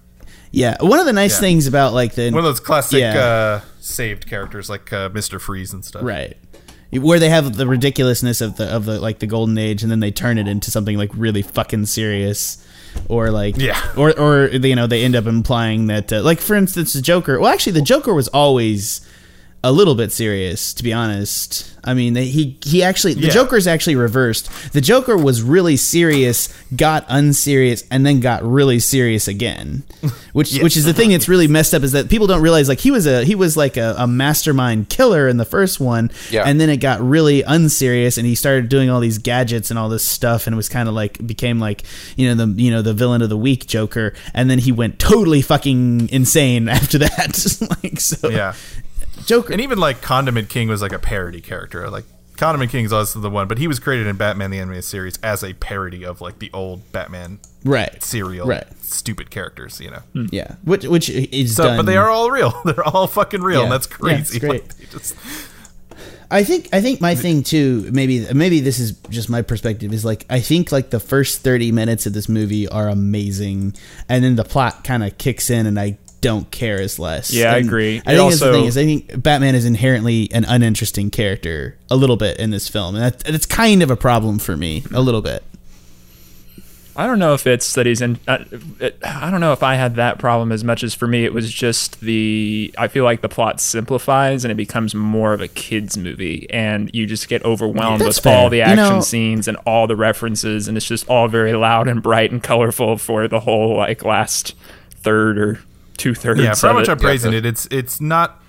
[0.53, 1.41] Yeah, one of the nice Yeah.
[1.41, 3.19] things about like the One of those classic Yeah.
[3.19, 6.03] uh, saved characters like uh, Mister Freeze and stuff.
[6.03, 6.37] right
[6.93, 10.01] where they have the ridiculousness of the of the like the golden age and then
[10.01, 12.65] they turn it into something like really fucking serious
[13.09, 13.79] or like Yeah.
[13.97, 17.39] or or you know they end up implying that uh, like for instance the joker
[17.41, 19.01] well actually the joker was always
[19.65, 23.31] a little bit serious to be honest i mean they, he he actually the Yeah.
[23.33, 29.27] joker's actually reversed the joker was really serious got unserious and then got really serious
[29.27, 29.83] again
[30.35, 32.79] which which is the thing that's really messed up is that people don't realize like
[32.79, 36.45] he was a he was like a, a mastermind killer in the first one Yeah.
[36.47, 39.89] and then it got really unserious and he started doing all these gadgets and all
[39.89, 41.83] this stuff and it was kind of like became like
[42.17, 45.01] you know the you know the villain of the week joker and then he went
[45.01, 48.55] totally fucking insane after that like so Yeah.
[49.27, 51.89] Joker And even like Condiment King was like a parody character.
[51.91, 52.05] Like
[52.37, 55.19] Condiment King is also the one, but he was created in Batman the Animated Series
[55.23, 60.03] as a parody of like the old Batman right serial right stupid characters, you know.
[60.13, 60.27] Hmm.
[60.31, 62.53] yeah which which is So, done but they are all real.
[62.65, 63.65] They're all fucking real, Yeah.
[63.65, 64.39] and that's Yeah, crazy.
[64.39, 64.63] great.
[64.79, 65.17] Like, just-
[66.31, 70.05] I think I think my thing too maybe maybe this is just my perspective is
[70.05, 73.75] like I think like the first 30 minutes of this movie are amazing
[74.09, 77.33] and then the plot kind of kicks in and I don't care as less.
[77.33, 78.03] Yeah, I agree.
[78.07, 81.11] I It think that's the also- thing is I think Batman is inherently an uninteresting
[81.11, 84.57] character a little bit in this film and that, that's kind of a problem for
[84.57, 85.43] me a little bit.
[86.99, 88.19] I don't know if it's that he's in.
[88.27, 88.39] Uh,
[88.81, 91.35] it, I don't know if I had that problem as much as for me it
[91.35, 92.75] was just the.
[92.79, 96.91] I feel like the plot simplifies and it becomes more of a kids movie, and
[96.95, 98.39] you just get overwhelmed That's with fair.
[98.39, 101.53] all the You action know- scenes and all the references, and it's just all very
[101.53, 104.55] loud and bright and colorful for the whole like last
[105.03, 105.61] third or
[105.97, 106.41] two thirds.
[106.41, 106.89] yeah, for how much.
[106.89, 107.39] I'm praising Yeah.
[107.39, 108.43] it, it's it's not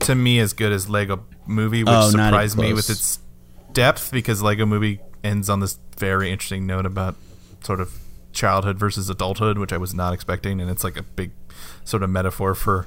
[0.00, 3.18] to me as good as Lego Movie, which Oh, surprised me with its
[3.72, 7.14] depth because Lego Movie ends on this very interesting note about
[7.62, 7.92] sort of
[8.32, 11.30] childhood versus adulthood, which I was not expecting, and it's like a big
[11.84, 12.86] sort of metaphor for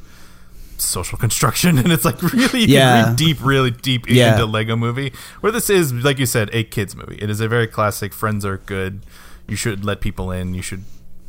[0.79, 3.07] social construction and it's like really Yeah.
[3.07, 4.33] read deep really deep Yeah.
[4.33, 7.47] into lego movie where this is like you said a kids movie it is a
[7.47, 8.99] very classic friends are good
[9.47, 10.83] you should let people in you should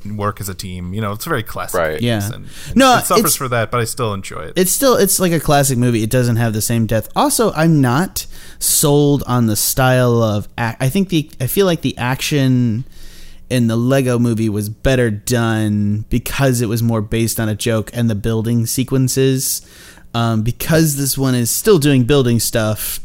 [0.07, 2.01] work as a team you know it's a very classic Right.
[2.01, 2.25] Yeah.
[2.27, 5.19] and, and No, it suffers for that but i still enjoy it it's still it's
[5.19, 6.03] like a classic movie.
[6.03, 7.11] It doesn't have the same depth.
[7.17, 8.27] Also, I'm not
[8.61, 10.49] sold on the style of.
[10.57, 12.85] ac- I think the I feel like the action
[13.51, 17.91] in the Lego movie was better done because it was more based on a joke
[17.93, 19.63] and the building sequences.
[20.15, 23.01] Um, because this one is still doing building stuff,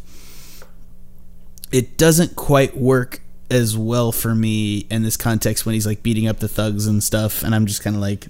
[1.71, 3.21] it doesn't quite work
[3.53, 7.03] as well for me in this context when he's like beating up the thugs and
[7.03, 8.27] stuff, and I'm just kind of like,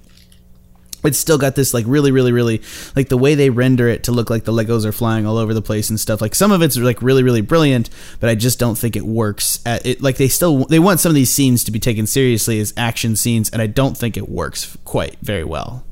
[1.04, 2.62] it's still got this like really really really
[2.96, 5.52] like the way they render it to look like the legos are flying all over
[5.52, 8.58] the place and stuff like some of it's like really really brilliant but i just
[8.58, 11.62] don't think it works at it like they still they want some of these scenes
[11.62, 15.44] to be taken seriously as action scenes and i don't think it works quite very
[15.44, 15.84] well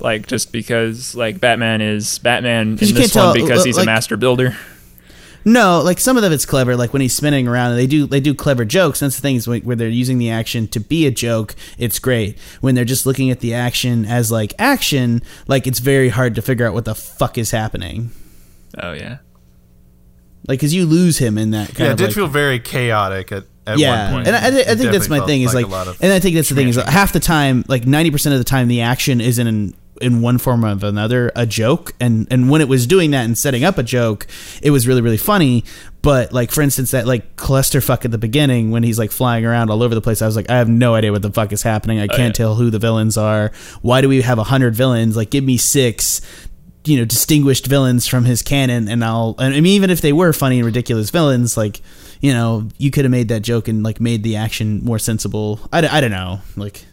[0.00, 3.84] Like just because like Batman is Batman in this one tell, because uh, he's like-
[3.84, 4.54] a master builder.
[5.48, 8.08] No, like some of them, it's clever, like when he's spinning around, and they do
[8.08, 8.98] they do clever jokes.
[8.98, 11.54] That's the thing is where they're using the action to be a joke.
[11.78, 15.22] It's great when they're just looking at the action as like action.
[15.46, 18.10] Like it's very hard to figure out what the fuck is happening.
[18.76, 19.18] Oh yeah.
[20.48, 22.58] Like, cause you lose him in that kind Yeah, it of did like, feel very
[22.58, 25.66] chaotic at, at yeah, one and I, I, I think that's my thing is like,
[25.66, 26.92] a lot of and I think that's the thing is smashing.
[26.92, 30.38] half the time, like ninety percent of the time, the action is in in one
[30.38, 33.78] form or another a joke, and and when it was doing that and setting up
[33.78, 34.26] a joke,
[34.62, 35.64] it was really really funny.
[36.02, 39.70] But like for instance, that like clusterfuck at the beginning when he's like flying around
[39.70, 41.62] all over the place, I was like, I have no idea what the fuck is
[41.62, 41.98] happening.
[41.98, 42.44] I oh, can't yeah.
[42.44, 43.50] tell who the villains are.
[43.82, 45.16] Why do we have a hundred villains?
[45.16, 46.20] Like, give me six
[46.86, 50.12] you know distinguished villains from his canon and I'll and I mean even if they
[50.12, 51.80] were funny and ridiculous villains like
[52.20, 55.60] you know you could have made that joke and like made the action more sensible
[55.72, 56.84] I, d- I don't know like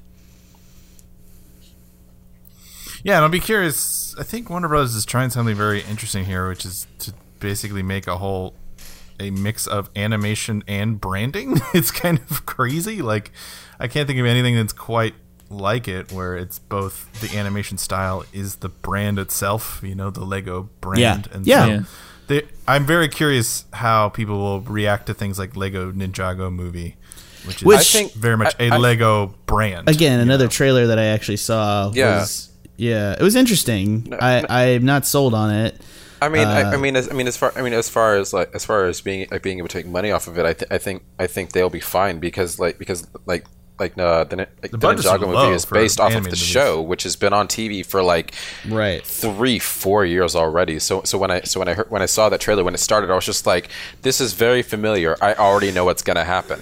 [3.03, 4.15] Yeah, and I'll be curious.
[4.17, 4.95] I think Warner Bros.
[4.95, 8.55] is trying something very interesting here, which is to basically make a whole
[9.19, 11.57] a mix of animation and branding.
[11.73, 13.01] it's kind of crazy.
[13.01, 13.31] Like
[13.79, 15.13] I can't think of anything that's quite
[15.49, 20.23] like it where it's both the animation style is the brand itself, you know, the
[20.25, 21.21] Lego brand Yeah.
[21.35, 21.65] and Yeah.
[21.65, 21.81] so Yeah.
[22.27, 26.95] they, I'm very curious how people will react to things like Lego Ninjago movie,
[27.45, 29.89] which is Which- very much I- a I- Lego brand.
[29.89, 32.21] again another trailer that I actually saw Yeah.
[32.21, 35.79] was yeah it was interesting I I'm not sold on it
[36.21, 38.15] I mean, I, I Uh, mean, as, I mean, as far, I mean, as far
[38.15, 40.45] as like, as far as being like being able to take money off of it,
[40.45, 43.43] I, th- I think, I think they'll be fine because like, because like,
[43.77, 46.39] like uh, the, like, the, budgets are Ninjago movie is based off of the movies.
[46.39, 48.33] show, which has been on TV for like
[48.69, 50.79] right three, four years already.
[50.79, 52.77] So, so when I, so when I heard, when I saw that trailer when it
[52.79, 53.67] started, I was just like,
[54.03, 55.17] this is very familiar.
[55.21, 56.61] I already know what's gonna happen.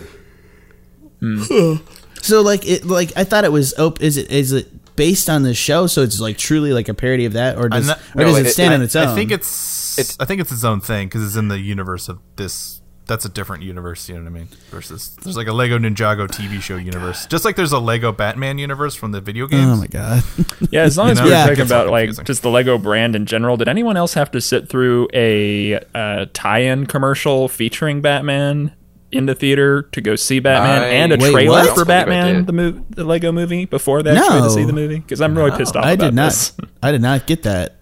[2.24, 5.44] so like it like I thought it was op- is it is it based on
[5.44, 8.24] the show so it's like truly like a parody of that or does not- or
[8.26, 10.52] does it it- stand I- on its own I think it's, It's- I think it's
[10.52, 12.78] its own thing because it's in the universe of this.
[13.08, 14.08] That's a different universe.
[14.08, 14.48] You know what I mean?
[14.70, 18.58] Versus there's like a Lego Ninjago TV show universe, just like there's a Lego Batman
[18.58, 19.66] universe from the video games.
[19.66, 20.24] oh my god
[20.72, 21.46] Yeah, as long You as know, we're Yeah.
[21.48, 22.26] talking about like confusing.
[22.26, 26.28] just the Lego brand in general, did anyone else have to sit through a uh,
[26.32, 28.72] tie-in commercial featuring Batman
[29.12, 31.76] in the theater to go see Batman I- and a Wait, trailer what?
[31.76, 34.50] for I believe I Batman the mov- the Lego movie before they actually went to
[34.52, 35.00] see the movie?
[35.00, 36.54] Because I'm really pissed off I did not this.
[36.84, 37.76] I did not get that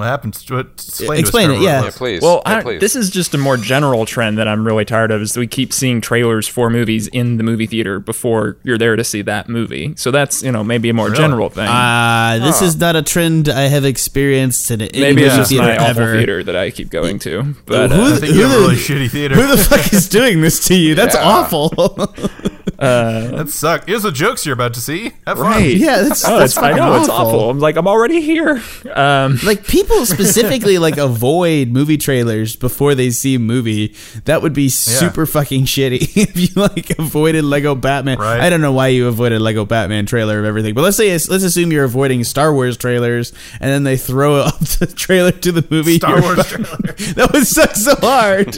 [0.00, 0.42] What happens?
[0.46, 0.66] To it?
[0.76, 1.84] Explain, to us, it, yeah.
[1.84, 2.22] Yeah, please.
[2.22, 2.80] Well, yeah, I, please.
[2.80, 5.22] this is just a more general trend that I'm really tired of.
[5.22, 9.04] Is we keep seeing trailers for movies in the movie theater before you're there to
[9.04, 9.94] see that movie.
[9.96, 11.18] So that's you know maybe a more Really?
[11.18, 11.68] general thing.
[11.68, 15.66] Uh, this is not a trend I have experienced in any maybe it's just theater
[15.66, 16.12] my awful ever.
[16.16, 17.54] theater that I keep going to.
[17.66, 19.34] But Who uh, I think you Who have a the- really shitty theater.
[19.34, 20.94] Who the fuck is doing this to you?
[20.94, 21.22] That's Yeah.
[21.28, 21.68] awful.
[22.80, 23.84] that sucks.
[23.86, 25.12] Here's the jokes you're about to see.
[25.26, 25.46] Have fun.
[25.46, 25.76] right?
[25.76, 27.26] yeah, that's, Oh, that's it's, I fucking know it's awful.
[27.40, 27.50] awful.
[27.50, 28.62] I'm like I'm already here.
[28.94, 33.94] Um, Like people specifically like avoid movie trailers before they see a movie.
[34.24, 38.18] That would be super fucking shitty if you like avoided Lego Batman.
[38.18, 38.40] Right.
[38.40, 41.28] I don't know why you avoided Lego Batman trailer of everything, but let's say let's
[41.28, 45.66] assume you're avoiding Star Wars trailers, and then they throw up the trailer to the
[45.70, 45.96] movie.
[45.96, 46.94] Star Wars fucking- trailer.
[47.14, 48.56] That would suck so hard.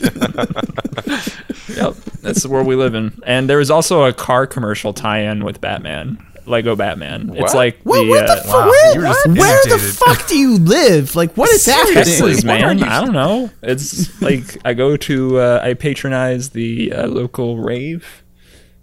[1.77, 3.19] Yep, that's the world we live in.
[3.25, 7.33] And there was also a car commercial tie-in with Batman, Lego Batman.
[7.37, 8.53] It's like What, the, what the uh, fuck?
[8.53, 11.14] wow, Where, just where the fuck do you live?
[11.16, 12.03] Like, what is happening?
[12.05, 12.79] Teslas, What are man.
[12.79, 13.51] you- I don't know.
[13.62, 18.22] It's like I go to, uh, I patronize the uh, local rave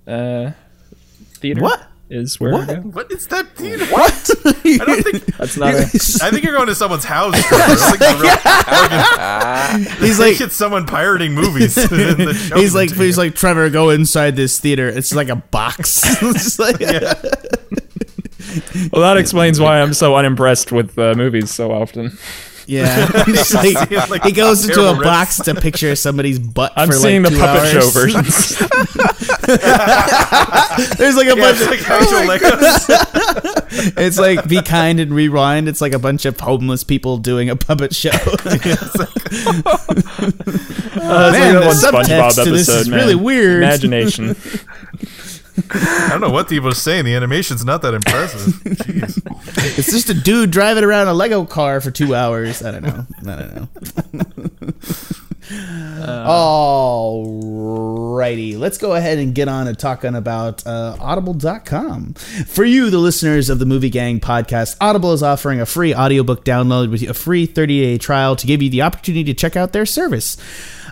[0.08, 0.52] uh,
[1.36, 1.62] theater.
[1.62, 1.86] What?
[2.10, 2.76] Is where I go?
[2.82, 3.86] What is that theater?
[3.88, 4.30] What?
[4.66, 5.26] I don't think.
[5.38, 5.74] That's not.
[5.74, 7.40] A, I think you're going to someone's house.
[7.48, 8.24] Trevor.
[8.24, 11.78] Like He's like, it's someone pirating movies.
[11.78, 13.24] and then he's like, he's you.
[13.24, 14.88] like, Trevor, go inside this theater.
[14.88, 16.02] It's like a box.
[16.22, 16.80] It's just like-
[18.92, 22.18] well, that explains why I'm so unimpressed with uh, movies so often.
[22.70, 23.24] Yeah.
[23.26, 23.54] He's
[23.90, 26.72] like- like he goes into a box to picture somebody's butt.
[26.76, 27.72] I'm for seeing like the two puppet hours.
[27.72, 28.58] show versions.
[30.98, 31.70] There's like a Yeah, bunch it's of.
[31.70, 33.98] like actual Legos.
[33.98, 35.68] It's like be kind and rewind.
[35.68, 38.10] It's like a bunch of homeless people doing a puppet show.
[38.12, 38.38] Uh,
[41.32, 43.00] it's Man, that the one subtext SpongeBob to this episode, is man.
[43.00, 43.64] really weird.
[43.64, 44.36] Imagination.
[45.72, 47.06] I don't know what people are saying.
[47.06, 48.54] The animation's not that impressive.
[48.64, 49.78] Jeez.
[49.78, 52.64] It's just a dude driving around a Lego car for two hours.
[52.64, 53.06] I don't know.
[53.22, 53.68] I don't know.
[56.26, 62.14] All righty, let's go ahead and get on to talking about uh, Audible.com.
[62.14, 66.46] For you, the listeners of the Movie Gang podcast, Audible is offering a free audiobook
[66.46, 69.74] download with a free 30 day trial to give you the opportunity to check out
[69.74, 70.38] their service.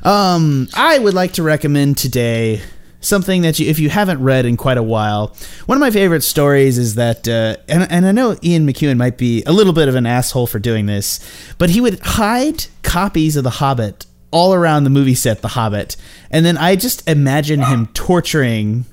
[0.04, 2.62] Um, I would like to recommend today
[3.00, 5.36] something that you, if you haven't read in quite a while,
[5.66, 9.18] one of my favorite stories is that, uh, and, and I know Ian McKellen might
[9.18, 11.20] be a little bit of an asshole for doing this,
[11.58, 15.96] but he would hide copies of The Hobbit all around the movie set, The Hobbit,
[16.32, 18.86] and then I just imagine him torturing.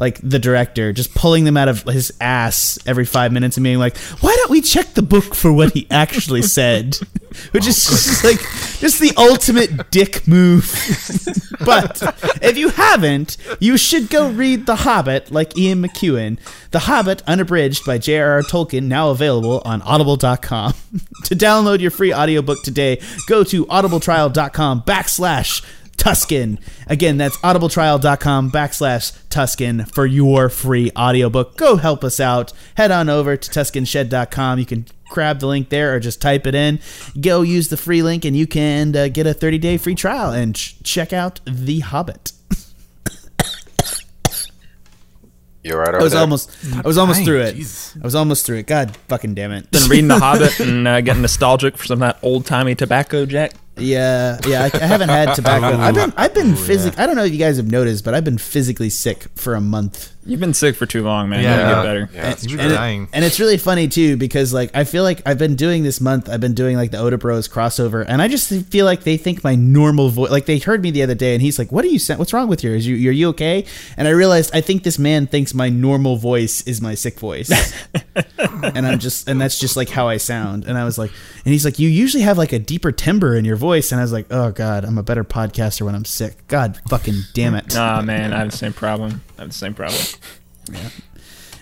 [0.00, 3.78] Like the director, just pulling them out of his ass every five minutes and being
[3.78, 6.96] like, "Why don't we check the book for what he actually said?"
[7.52, 8.40] Which is just like
[8.80, 10.64] just the ultimate dick move.
[11.64, 12.02] but
[12.42, 16.38] if you haven't, you should go read The Hobbit, like Ian McKellen.
[16.70, 18.42] The Hobbit, unabridged by J.R.R.
[18.42, 20.74] Tolkien, now available on audible.com.
[21.24, 25.64] to download your free audiobook today, go to audibletrial.com backslash
[26.00, 26.58] Tuscan.
[26.86, 31.58] Again, that's audibletrial.com backslash Tuscan for your free audiobook.
[31.58, 32.52] Go help us out.
[32.76, 34.58] Head on over to tsucanshed.com.
[34.58, 36.80] You can grab the link there or just type it in.
[37.20, 40.32] Go use the free link and you can uh, get a 30 day free trial
[40.32, 42.32] and ch- check out The Hobbit.
[45.62, 46.22] You're right over I was there.
[46.22, 47.54] almost, I was almost Dang, through it.
[47.56, 47.94] Jesus.
[47.94, 48.66] I was almost through it.
[48.66, 49.70] God fucking damn it.
[49.70, 53.26] Been reading The Hobbit and uh, getting nostalgic for some of that old timey tobacco,
[53.26, 53.52] Jack.
[53.76, 54.68] Yeah, yeah.
[54.72, 55.78] I, I haven't had tobacco.
[55.78, 56.98] I've been, I've been oh, physic.
[56.98, 59.60] I don't know if you guys have noticed, but I've been physically sick for a
[59.60, 60.12] month.
[60.26, 61.42] You've been sick for too long, man.
[61.42, 61.56] Yeah.
[61.56, 62.10] Yeah, get better.
[62.12, 63.08] Yeah, that's You've and, it- dying.
[63.14, 66.28] and it's really funny too because like I feel like I've been doing this month.
[66.28, 69.42] I've been doing like the Oda Bros crossover, and I just feel like they think
[69.42, 70.30] my normal voice.
[70.30, 71.98] Like they heard me the other day, and he's like, "What are you?
[72.16, 72.72] What's wrong with you?
[72.72, 73.64] Is you are you okay?"
[73.96, 77.50] And I realized I think this man thinks my normal voice is my sick voice,
[78.38, 80.64] and I'm just and that's just like how I sound.
[80.64, 81.10] And I was like,
[81.46, 84.04] and he's like, "You usually have like a deeper timbre in your voice," and I
[84.04, 86.46] was like, "Oh God, I'm a better podcaster when I'm sick.
[86.48, 89.22] God fucking damn it." Nah, man, I have the same problem.
[89.38, 90.00] I have the same problem.
[90.72, 90.88] yeah.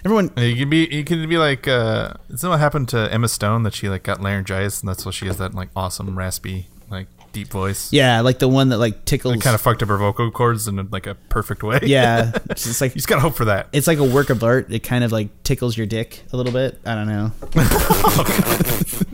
[0.04, 3.64] Everyone, You can be, you can be like, uh, isn't what happened to Emma Stone
[3.64, 7.08] that she like got laryngitis and that's why she has that like awesome raspy, like
[7.32, 7.92] deep voice.
[7.92, 9.34] yeah, like the one that like tickles.
[9.34, 11.80] It kind of fucked up her vocal cords in like a perfect way.
[11.82, 13.68] yeah, it's like you just gotta hope for that.
[13.72, 14.72] it's like a work of art.
[14.72, 16.78] It kind of like tickles your dick a little bit.
[16.86, 17.32] I don't know.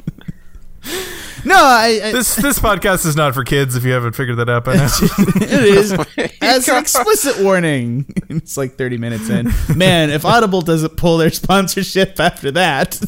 [1.44, 4.48] no, I, I This this podcast is not for kids if you haven't figured that
[4.48, 4.88] out by now.
[5.36, 5.92] it is
[6.40, 8.06] as an explicit warning.
[8.34, 9.52] It's like 30 minutes in.
[9.76, 13.00] Man, if Audible doesn't pull their sponsorship after that,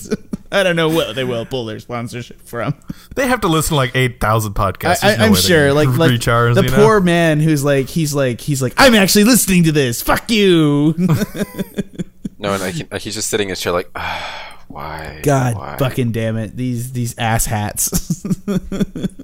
[0.53, 2.75] I don't know what they will pull their sponsorship from.
[3.17, 5.03] they have to listen to like eight thousand podcasts.
[5.03, 6.77] I, There's no I'm way sure, like, like reach the you know?
[6.77, 10.01] poor man who's like, he's like, he's like, I'm actually listening to this.
[10.03, 10.95] Fuck you.
[12.39, 15.21] No, and like, he- he's just sitting in his chair, like, ah, why?
[15.23, 15.77] God why?
[15.79, 16.57] fucking damn it.
[16.57, 18.25] These these ass hats.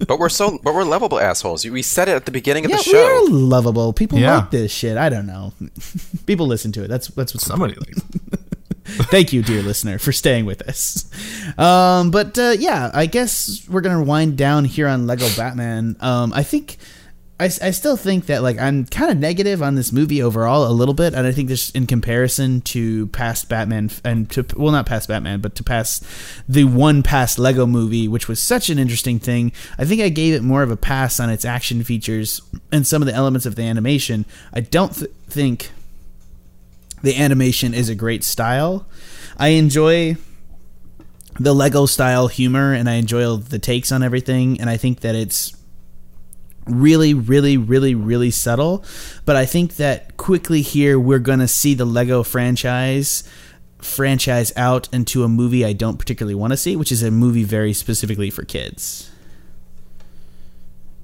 [0.08, 1.64] But we're so, but we're lovable assholes.
[1.64, 3.24] We said it at the beginning of yeah, the show.
[3.24, 3.92] we're lovable.
[3.92, 4.38] People Yeah.
[4.38, 4.96] like this shit.
[4.98, 5.52] I don't know.
[6.26, 6.88] People listen to it.
[6.88, 7.94] That's that's what's Somebody like
[8.84, 11.08] Thank you, dear listener, for staying with us.
[11.56, 15.96] Um, but uh, yeah, I guess we're gonna wind down here on Lego Batman.
[16.00, 16.76] Um, I think.
[17.42, 20.70] I, I still think that like I'm kind of negative on this movie overall a
[20.70, 24.86] little bit, and I think this in comparison to past Batman and to well not
[24.86, 26.04] past Batman, but to past
[26.48, 29.50] the one past Lego movie, which was such an interesting thing.
[29.76, 32.40] I think I gave it more of a pass on its action features
[32.70, 34.24] and some of the elements of the animation.
[34.52, 35.72] I don't th- think
[37.02, 38.86] the animation is a great style.
[39.36, 40.16] I enjoy
[41.40, 45.16] the Lego style humor and I enjoy the takes on everything and I think that
[45.16, 45.56] it's
[46.66, 48.84] really really really really subtle
[49.24, 53.24] but I think that quickly here we're to see the Lego franchise
[53.78, 57.44] franchise out into a movie I don't particularly want to see which is a movie
[57.44, 59.10] very specifically for kids.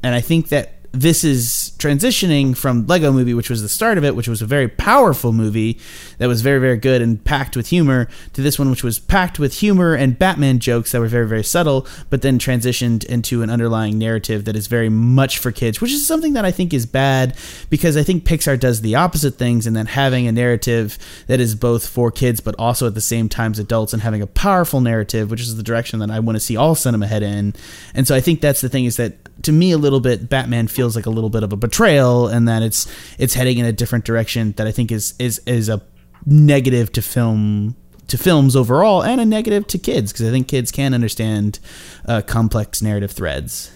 [0.02, 4.04] And I think that this is transitioning from Lego Movie, which was the start of
[4.04, 5.78] it, which was a very powerful movie
[6.16, 9.38] that was very, very good and packed with humor, to this one, which was packed
[9.38, 13.50] with humor and Batman jokes that were very, very subtle, but then transitioned into an
[13.50, 16.86] underlying narrative that is very much for kids, which is something that I think is
[16.86, 17.36] bad
[17.68, 21.54] because I think Pixar does the opposite things and that having a narrative that is
[21.54, 24.80] both for kids but also at the same time as adults and having a powerful
[24.80, 27.54] narrative, which is the direction that I want to see all cinema head in.
[27.94, 30.68] And so I think that's the thing is that to me a little bit Batman
[30.68, 32.86] feels like a little bit of a betrayal and that it's
[33.18, 35.80] it's heading in a different direction that I think is is is a
[36.26, 37.76] negative to film
[38.08, 41.58] to films overall and a negative to kids because I think kids can understand
[42.06, 43.70] uh, complex narrative threads.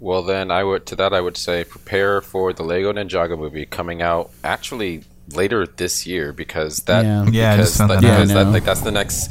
[0.00, 3.66] Well, then I would to that I would say prepare for the Lego Ninjago movie
[3.66, 7.24] coming out actually later this year because that Yeah.
[7.30, 9.30] Yeah, because, just that, that because Yeah, that, like that's the next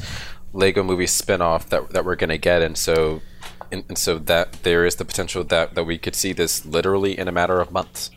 [0.52, 3.22] Lego movie spin-off that that we're gonna get, and so
[3.74, 7.18] and, and so that there is the potential that that we could see this literally
[7.20, 8.10] in a matter of months.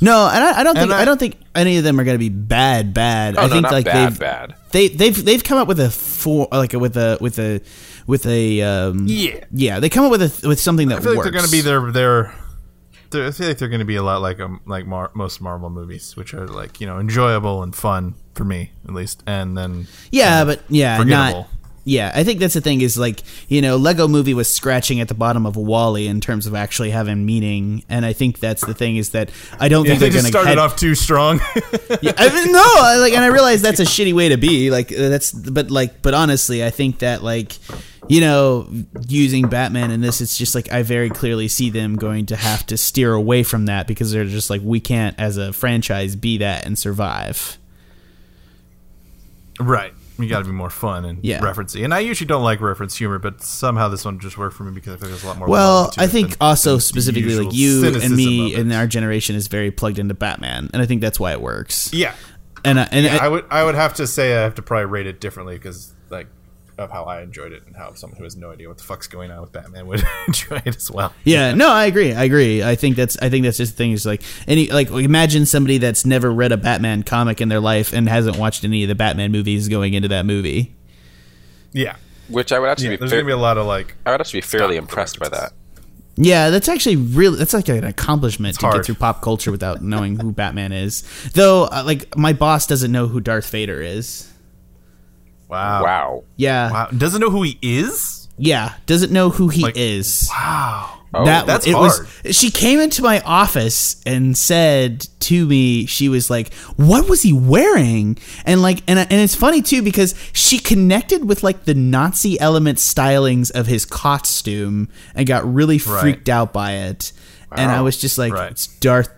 [0.00, 2.14] No, and I, I don't think I, I- don't think any of them are going
[2.14, 2.94] to be bad.
[2.94, 3.36] Bad.
[3.36, 4.54] Oh I no, think not like bad, they've bad.
[4.70, 7.60] they they've they've come up with a four like with a with a
[8.06, 9.44] with a um, Yeah.
[9.52, 11.50] yeah they come up with a with something that I feel like they're going to
[11.50, 12.34] be their their.
[13.10, 15.40] they're- I feel like they're going to be a lot like um like Mar- most
[15.40, 19.58] Marvel movies, which are like you know enjoyable and fun for me at least, and
[19.58, 21.40] then Yeah, but yeah, forgettable.
[21.40, 21.48] not.
[21.84, 25.08] Yeah, I think that's the thing is like you know Lego Movie was scratching at
[25.08, 28.74] the bottom of WALL-E in terms of actually having meaning, and I think that's the
[28.74, 31.40] thing is that I don't yeah, think they they're going to started off too strong.
[32.00, 34.70] Yeah, I mean, no, I, like, and I realize that's a shitty way to be.
[34.70, 37.54] Like, uh, that's, but like, but honestly, I think that like,
[38.08, 38.68] you know,
[39.08, 42.64] using Batman in this, it's just like I very clearly see them going to have
[42.66, 46.38] to steer away from that because they're just like we can't as a franchise be
[46.38, 47.58] that and survive.
[49.58, 49.92] right.
[50.18, 51.40] You got to be more fun and Yeah.
[51.40, 51.84] referencey.
[51.84, 54.72] And I usually don't like reference humor, but somehow this one just worked for me
[54.72, 55.48] because I think there's a lot more.
[55.48, 59.70] Well, I think also than specifically like you and me in our generation is very
[59.70, 61.90] plugged into Batman, and I think that's why it works.
[61.92, 62.14] yeah.
[62.64, 64.86] And I, and I, I would I would have to say I have to probably
[64.86, 66.26] rate it differently because like
[66.78, 69.06] of how I enjoyed it and how someone who has no idea what the fuck's
[69.08, 71.12] going on with Batman would enjoy it as well.
[71.24, 72.12] Yeah, no, I agree.
[72.14, 72.62] I agree.
[72.62, 75.78] I think that's I think that's just the thing is like any like imagine somebody
[75.78, 78.94] that's never read a Batman comic in their life and hasn't watched any of the
[78.94, 80.74] Batman movies going into that movie.
[81.72, 81.96] Yeah.
[82.28, 84.12] Which I would actually Yeah, be, there's fair- gonna be a lot of like I
[84.12, 85.52] would actually be fairly impressed by that.
[86.20, 90.18] Yeah, that's actually really that's like an accomplishment to get through pop culture without knowing
[90.18, 91.02] who Batman is.
[91.34, 94.32] Though uh, like my boss doesn't know who Darth Vader is.
[95.48, 95.82] Wow.
[95.82, 96.24] Wow.
[96.36, 96.70] Yeah.
[96.70, 96.88] Wow.
[96.96, 98.28] Doesn't know who he is?
[98.40, 100.28] Yeah, doesn't know who he Like- is.
[100.30, 100.94] Wow.
[101.14, 102.06] Oh, that that's it hard.
[102.24, 107.22] was she came into my office and said to me she was like what was
[107.22, 111.72] he wearing and like and, and it's funny too because she connected with like the
[111.72, 116.00] nazi element stylings of his costume and got really Right.
[116.02, 117.12] freaked out by it
[117.52, 118.50] and i was just like Right.
[118.50, 119.17] it's darth it's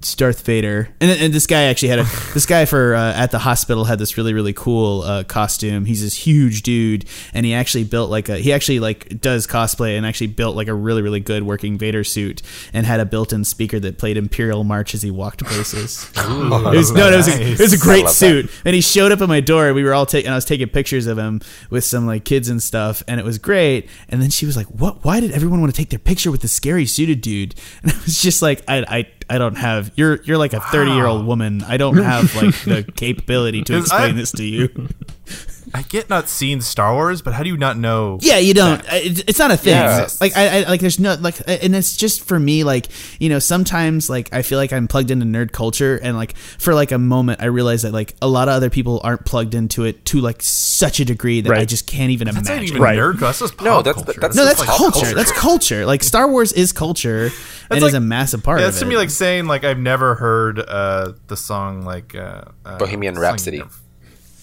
[0.00, 2.02] Darth Vader, and, and this guy actually had a
[2.34, 5.84] this guy for uh, at the hospital had this really really cool uh, costume.
[5.84, 9.96] He's this huge dude, and he actually built like a he actually like does cosplay
[9.96, 12.42] and actually built like a really really good working Vader suit,
[12.72, 16.10] and had a built-in speaker that played Imperial March as he walked places.
[16.16, 16.28] it
[16.76, 19.20] was no, it was, a, it was a great love suit, and he showed up
[19.20, 19.72] at my door.
[19.72, 21.40] We were all taking, I was taking pictures of him
[21.70, 23.88] with some like kids and stuff, and it was great.
[24.08, 25.04] And then she was like, "What?
[25.04, 27.96] Why did everyone want to take their picture with the scary suited dude?" And I
[28.04, 29.90] was just like, "I, I, I don't have.
[29.96, 31.62] You're, you're like a thirty year old woman.
[31.64, 34.88] I don't have like the capability to explain I- this to you."
[35.74, 38.18] I get not seeing Star Wars, but how do you not know?
[38.22, 38.82] Yeah, you don't.
[38.90, 39.74] I- It's it's not a thing.
[39.74, 40.08] Yeah.
[40.20, 42.64] Like I, I like there's no like, and it's just for me.
[42.64, 42.86] Like
[43.20, 46.74] you know, sometimes like I feel like I'm plugged into nerd culture, and like for
[46.74, 49.84] like a moment, I realize that like a lot of other people aren't plugged into
[49.84, 52.68] it to like such a degree that I just can't even That's not imagine.
[52.68, 52.98] even Right.
[52.98, 53.18] nerd.
[53.18, 54.20] That's just pop No, that's- culture.
[54.20, 54.92] that's- no, that's like culture.
[55.00, 55.14] culture.
[55.14, 55.86] That's culture.
[55.86, 57.24] Like Star Wars is culture,
[57.70, 58.84] and That's is a massive part Yeah, of that's it.
[58.84, 63.14] to me like saying like I've never heard uh, the song like uh, uh, Bohemian
[63.14, 63.58] what's the Rhapsody.
[63.58, 63.70] song?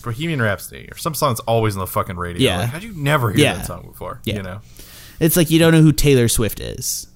[0.03, 2.41] Bohemian Rhapsody, or some song that's always on the fucking radio.
[2.43, 2.57] Yeah.
[2.59, 3.53] Like, how'd you never hear Yeah.
[3.55, 4.21] that song before?
[4.25, 4.35] Yeah.
[4.35, 4.61] You know,
[5.19, 7.07] it's like you don't know who Taylor Swift is.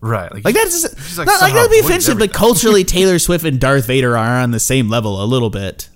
[0.00, 0.32] right?
[0.44, 3.86] Like that's just, like, not like that'd be offensive, but culturally, Taylor Swift and Darth
[3.86, 5.88] Vader are on the same level a little bit.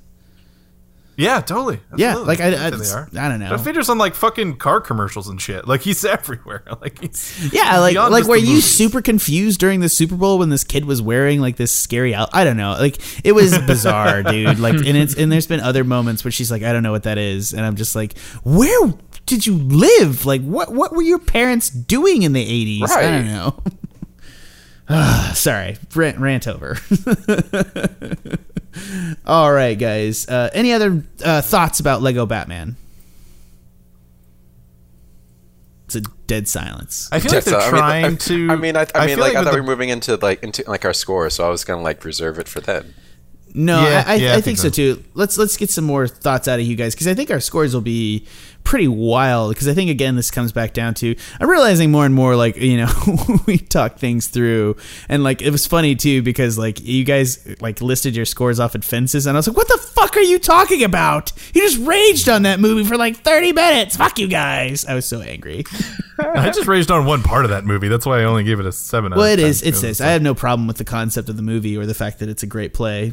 [1.16, 1.78] Yeah, totally.
[1.96, 3.08] Yeah, like, I- I- they are.
[3.18, 3.50] I don't know.
[3.50, 5.66] But Vader's on like fucking car commercials and shit.
[5.68, 6.62] Like he's everywhere.
[6.80, 8.64] Like he's Yeah, like like were you movies.
[8.64, 12.30] super confused during the Super Bowl when this kid was wearing like this scary out?
[12.32, 12.72] I don't know.
[12.72, 14.58] Like it was bizarre, dude.
[14.58, 17.02] Like and it's and there's been other moments where she's like, I don't know what
[17.04, 18.92] that is, and I'm just like, where
[19.26, 20.24] did you live?
[20.24, 22.88] Like what what were your parents doing in the 80s?
[22.90, 23.62] I don't know.
[25.34, 26.76] Sorry, rant, rant over.
[29.26, 30.28] All right, guys.
[30.28, 32.76] Uh, any other uh, thoughts about Lego Batman?
[35.86, 37.08] It's a dead silence.
[37.12, 38.48] I feel like they're I mean, trying I, to.
[38.50, 40.42] I mean, I, I mean, feel like, I thought the- we were moving into like
[40.42, 42.94] into like our score, so I was gonna like reserve it for then.
[43.54, 44.70] No, Yeah, I, I, yeah, I, I think think so so.
[44.70, 45.04] too.
[45.12, 47.74] Let's let's get some more thoughts out of you guys because I think our scores
[47.74, 48.26] will be
[48.64, 49.52] pretty wild.
[49.54, 52.56] Because I think again this comes back down to I'm realizing more and more like
[52.56, 52.92] you know
[53.46, 54.76] we talk things through
[55.08, 58.74] and like it was funny too because like you guys like listed your scores off
[58.74, 61.32] at fences and I was like what the fuck are you talking about?
[61.54, 63.96] You just raged on that movie for like 30 minutes.
[63.96, 64.84] Fuck you guys.
[64.84, 65.64] I was so angry.
[66.18, 67.88] I just raged on one part of that movie.
[67.88, 69.12] That's why I only gave it a seven.
[69.12, 69.62] out Well, of it 10, is.
[69.62, 70.00] It's because this.
[70.00, 72.42] I have no problem with the concept of the movie or the fact that it's
[72.42, 73.12] a great play.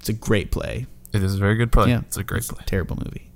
[0.00, 0.86] It's a great play.
[1.12, 1.88] It is a very good play.
[1.88, 2.62] Yeah, It's a great play.
[2.66, 3.30] Terrible movie.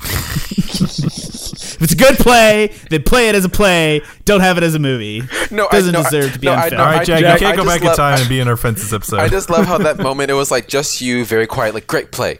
[0.00, 4.02] If it's a good play, then play it as a play.
[4.24, 5.22] Don't have it as a movie.
[5.50, 6.78] no, I- Doesn't no, deserve to be no, on I- film.
[6.78, 8.40] no, All right, Jack, Jack, you can't I go just back in time and be
[8.40, 9.18] in our Fences episode.
[9.20, 12.10] I just love how that moment it was like just you, very quiet, like great
[12.12, 12.38] play,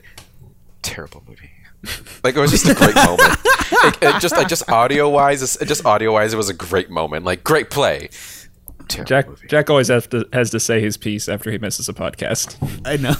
[0.82, 1.50] terrible movie.
[2.24, 3.20] Like it was just a great moment.
[3.84, 7.24] Like, it just like just audio wise, just audio wise, it was a great moment.
[7.24, 8.10] Like great play.
[8.88, 9.48] Terrible Jack movie.
[9.48, 12.56] Jack always has to has to say his piece after he misses a podcast.
[12.86, 13.14] I know.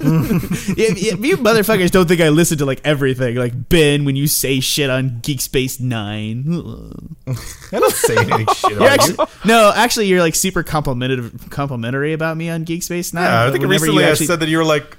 [0.76, 3.36] yeah, yeah, you motherfuckers don't think I listen to like everything.
[3.36, 6.44] Like Ben, when you say shit on Geek Space Nine.
[7.26, 8.86] I don't say any shit You're you.
[8.86, 13.24] actually, no, actually, you're like super complimentary, complimentary about me on Geek Space Nine.
[13.24, 14.96] Yeah, I but think whenever you recently actually- I said that you were like,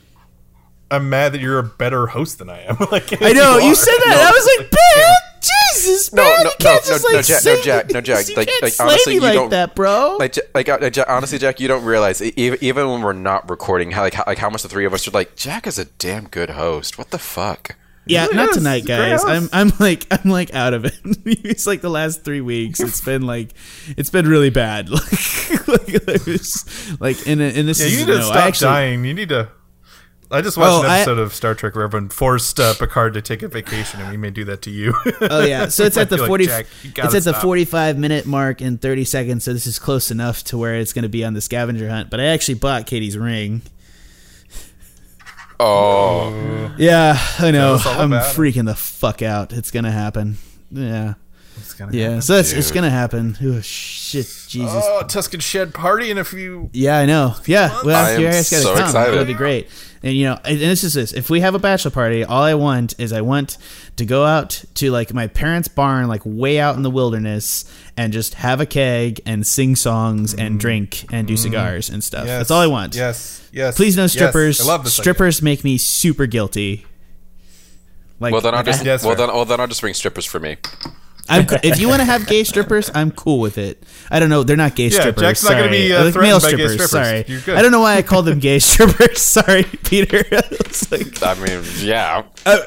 [0.91, 2.77] I'm mad that you're a better host than I am.
[2.91, 3.75] like, I know you, are.
[3.75, 4.13] said that.
[4.13, 4.69] and I was like,
[5.85, 7.91] Ben, Jesus, No, man, no, you can't no, just no, like no, Jack- no, Jack,
[7.93, 10.17] no, Jack, You like- can't like, slay honestly, me you like don't- that, bro.
[10.19, 13.49] Like, Ja- like, uh, Ja- honestly, Jack, you don't realize even even when we're not
[13.49, 15.35] recording, how like how, like how much the three of us are like.
[15.35, 16.97] Jack is a damn good host.
[16.97, 17.75] What the fuck?
[18.07, 18.57] yeah, really not is.
[18.57, 19.23] tonight, He's a great guys.
[19.25, 19.49] I'm.
[19.51, 20.93] I'm like, I'm like out of it.
[21.25, 22.79] it's like the last three weeks.
[22.79, 23.49] It's been like,
[23.97, 24.89] it's been really bad.
[25.67, 28.47] Like, like, was, like, in in this Yeah, you season, need to no, stop I
[28.47, 29.05] actually, dying.
[29.05, 29.49] You need to.
[30.31, 33.13] I just watched Oh, an I- episode of Star Trek where everyone forced uh, Picard
[33.13, 34.93] to take a vacation, and we may do that to you.
[35.21, 36.45] Oh yeah, so it's at the You're like, forty.
[36.47, 39.43] "Jack, it's at the forty-five minute mark in thirty seconds.
[39.43, 42.09] So this is close enough to where it's going to be on the scavenger hunt.
[42.09, 43.61] But I actually bought Katie's ring.
[45.59, 47.77] Oh, Yeah, I know.
[47.85, 48.37] I'm about it.
[48.37, 49.53] freaking the fuck out.
[49.53, 50.37] It's gonna happen.
[50.71, 51.13] Yeah,
[51.57, 52.03] It's gonna yeah.
[52.03, 52.21] happen.
[52.21, 52.75] So that's it's Dude.
[52.75, 53.37] gonna happen.
[53.41, 54.83] Oh shit, Jesus.
[54.85, 56.69] Oh, Tuscan Shed party in a few.
[56.73, 57.35] Yeah, I know.
[57.45, 58.83] Yeah, well, I you guys gotta so come.
[58.83, 59.13] excited.
[59.13, 59.69] It'll be great.
[60.05, 61.13] And you know, and this is this.
[61.13, 63.57] If we have a bachelor party, all I want is I want
[63.95, 67.65] to go out to like my parents' barn, like way out in the wilderness,
[67.97, 70.57] and just have a keg and sing songs and mm-hmm.
[70.57, 71.41] drink and do mm-hmm.
[71.41, 72.27] cigars and stuff.
[72.27, 72.95] Yes, That's all I want.
[72.95, 73.75] Yes, yes.
[73.75, 74.13] Please no yes.
[74.13, 74.61] strippers.
[74.61, 74.93] I love this.
[74.95, 75.03] idea.
[75.03, 76.85] strippers make me super guilty.
[78.19, 79.93] Like, well then I'll like, just I- Yes, well then well then I'll just bring
[79.93, 80.57] strippers for me.
[81.27, 83.81] I'm, if you want to have gay strippers, I'm cool with it.
[84.11, 84.43] I don't know.
[84.43, 85.21] They're not gay Yeah, strippers.
[85.21, 86.73] Jack's not gonna be, uh, Like, threatened male by gay strippers.
[86.73, 86.89] strippers.
[86.91, 87.25] Sorry.
[87.27, 87.57] You're good.
[87.57, 89.21] I don't know why I called them gay strippers.
[89.21, 90.23] sorry, Peter.
[90.91, 92.57] Like, I mean, yeah, uh,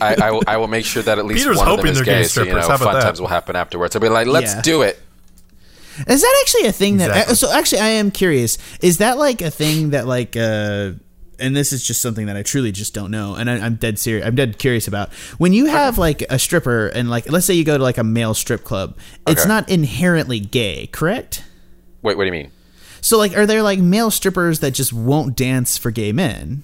[0.00, 1.96] I, I, will, I will make sure that at least Peter's one of them is
[1.96, 2.54] they're gay, gay so you strippers.
[2.54, 3.02] know How about fun that?
[3.04, 3.94] times will happen afterwards.
[3.94, 4.62] I'll be like, let's Yeah.
[4.62, 5.00] do it.
[6.08, 7.10] Is that actually a thing that?
[7.10, 7.34] Exactly.
[7.36, 8.58] So actually, I am curious.
[8.80, 10.36] Is that like a thing that like?
[10.36, 10.92] uh
[11.42, 13.98] and this is just something that I truly just don't know, and I, I'm dead
[13.98, 14.24] serious.
[14.26, 17.64] I'm dead curious about when you have like a stripper, and like let's say you
[17.64, 21.44] go to like a male strip club, it's not inherently gay, correct?
[22.02, 22.50] Wait, what do you mean?
[23.00, 26.62] So like, are there like male strippers that just won't dance for gay men?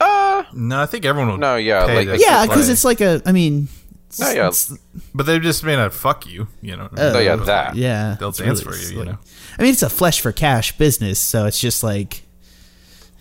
[0.00, 1.38] Uh, no, I think everyone will.
[1.38, 3.20] No, yeah, pay like- like- Yeah, because it's like a.
[3.26, 3.64] I mean,
[4.08, 4.46] it's- No, yeah.
[4.48, 4.72] it's-
[5.14, 6.48] But they just may not fuck you.
[6.62, 6.88] You know.
[6.96, 7.74] Oh yeah, oh, that.
[7.76, 8.16] yeah.
[8.18, 9.18] They'll dance really- for you, you like- know.
[9.58, 12.22] I mean, it's a flesh for cash business, so it's just like.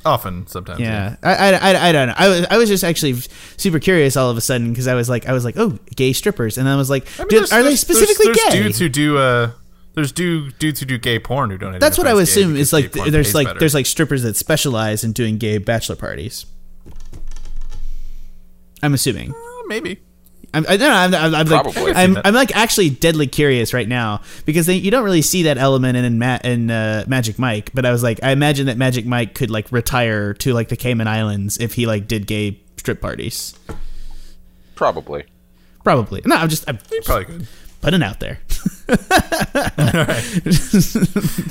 [0.07, 0.79] Often, sometimes.
[0.79, 2.13] Yeah, I, I, I, I don't know.
[2.17, 3.13] I was, I was just actually
[3.57, 6.13] super curious all of a sudden because I was like, I was like, oh, gay
[6.13, 8.49] strippers, and I was like, I mean, are they specifically there's, gay?
[8.49, 9.17] There's dudes who do.
[9.17, 9.51] Uh,
[9.95, 11.79] there's do dudes who do gay porn who don't.
[11.79, 12.55] That's what I would assume.
[12.55, 13.59] Is like there's like better.
[13.59, 16.45] there's like strippers that specialize in doing gay bachelor parties.
[18.81, 19.31] I'm assuming.
[19.31, 19.99] Uh, maybe.
[20.53, 21.17] I'm, I don't know.
[21.19, 22.17] I'm, I'm, I'm like, I'm.
[22.23, 25.97] I'm like actually deadly curious right now because they, you don't really see that element
[25.97, 27.71] in in, Ma- in uh, Magic Mike.
[27.73, 30.77] But I was like, I imagine that Magic Mike could like retire to like the
[30.77, 33.53] Cayman Islands if he like did gay strip parties.
[34.75, 35.25] Probably.
[35.83, 36.21] Probably.
[36.25, 37.47] No, I'm just I'm He probably could.
[37.81, 38.39] putting it out there.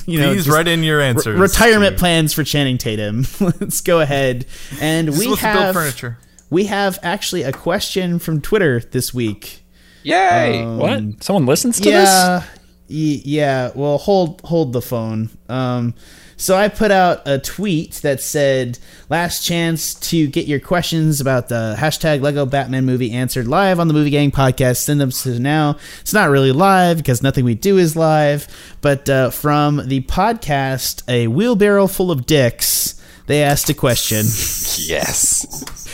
[0.06, 1.38] you know, Please just write in your re- answers.
[1.38, 3.26] retirement to- plans for Channing Tatum.
[3.40, 4.46] Let's go ahead
[4.80, 6.18] and we supposed to build have furniture.
[6.50, 9.62] We have actually a question from Twitter this week.
[10.02, 10.62] Yay!
[10.62, 11.22] Um, What?
[11.24, 12.08] Someone listens to this?
[12.08, 12.38] yeah,
[12.88, 13.70] y- yeah.
[13.74, 15.30] Well, hold hold the phone.
[15.48, 15.94] Um,
[16.38, 18.78] so I put out a tweet that said,
[19.08, 23.88] "Last chance to get your questions about the hashtag Lego Batman movie answered live on
[23.88, 24.76] the Movie Gang podcast.
[24.76, 25.76] Send them to now.
[26.02, 28.46] It's not really live because nothing we do is live,
[28.82, 32.92] but uh, from the podcast, a wheelbarrow full of dicks."
[33.26, 34.18] They asked a question:
[34.86, 35.85] Yes.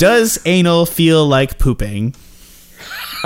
[0.00, 2.14] Does anal feel like pooping?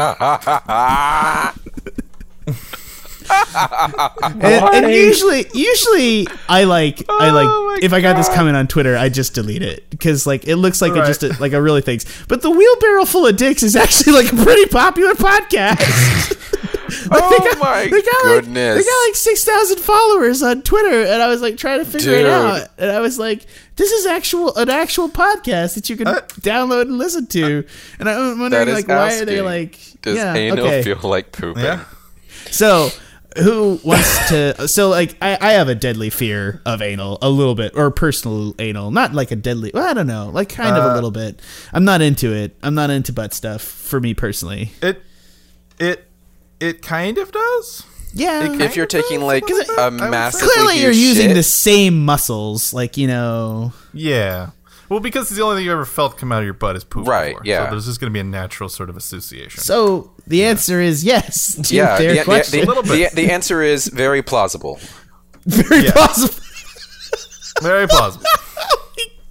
[3.27, 8.57] and, and usually, usually I like I Oh like my if I got this comment
[8.57, 11.07] on Twitter, I just delete it because like it looks like it Right.
[11.21, 12.05] just like a really thinks.
[12.27, 16.41] But the wheelbarrow full of dicks is actually like a pretty popular podcast.
[17.11, 18.77] Like, Oh my they got Like, goodness.
[18.77, 22.13] they got like six thousand followers on Twitter, and I was like trying to figure
[22.13, 23.47] it out, and I was like,
[23.77, 27.65] "This is actual an actual podcast that you can Uh, download and listen to."
[27.99, 29.79] And I'm wondering, That is like, why are they like?
[30.03, 30.83] Does yeah, anal okay.
[30.83, 31.63] feel like pooping?
[31.65, 31.85] Yeah.
[32.51, 32.91] So,
[33.39, 34.69] who wants to?
[34.69, 38.55] So, like, I, I have a deadly fear of anal, a little bit, or personal
[38.59, 39.71] anal, not like a deadly.
[39.75, 41.41] Well, I don't know, like kind of a Uh, little bit.
[41.73, 42.57] I'm not into it.
[42.63, 44.73] I'm not into butt stuff for me personally.
[44.83, 45.03] It
[45.81, 46.07] it
[46.61, 47.83] It kind of does.
[48.15, 48.53] Yeah.
[48.63, 50.11] If you're taking like I would a say.
[50.11, 53.73] massive, Clearly, you're using the same muscles, like you know.
[53.93, 54.51] Yeah.
[54.89, 57.07] Well, because the only thing you ever felt come out of your butt is poop.
[57.09, 57.43] Right, before.
[57.47, 57.65] yeah.
[57.67, 59.63] So there's just going to be a natural sort of association.
[59.63, 61.55] So the answer is yes.
[61.69, 62.61] To Yeah, their the, the, question.
[62.61, 64.79] the, little the, the answer is very plausible.
[65.47, 65.93] Very Yeah.
[65.93, 66.35] possible.
[67.63, 68.25] Very plausible.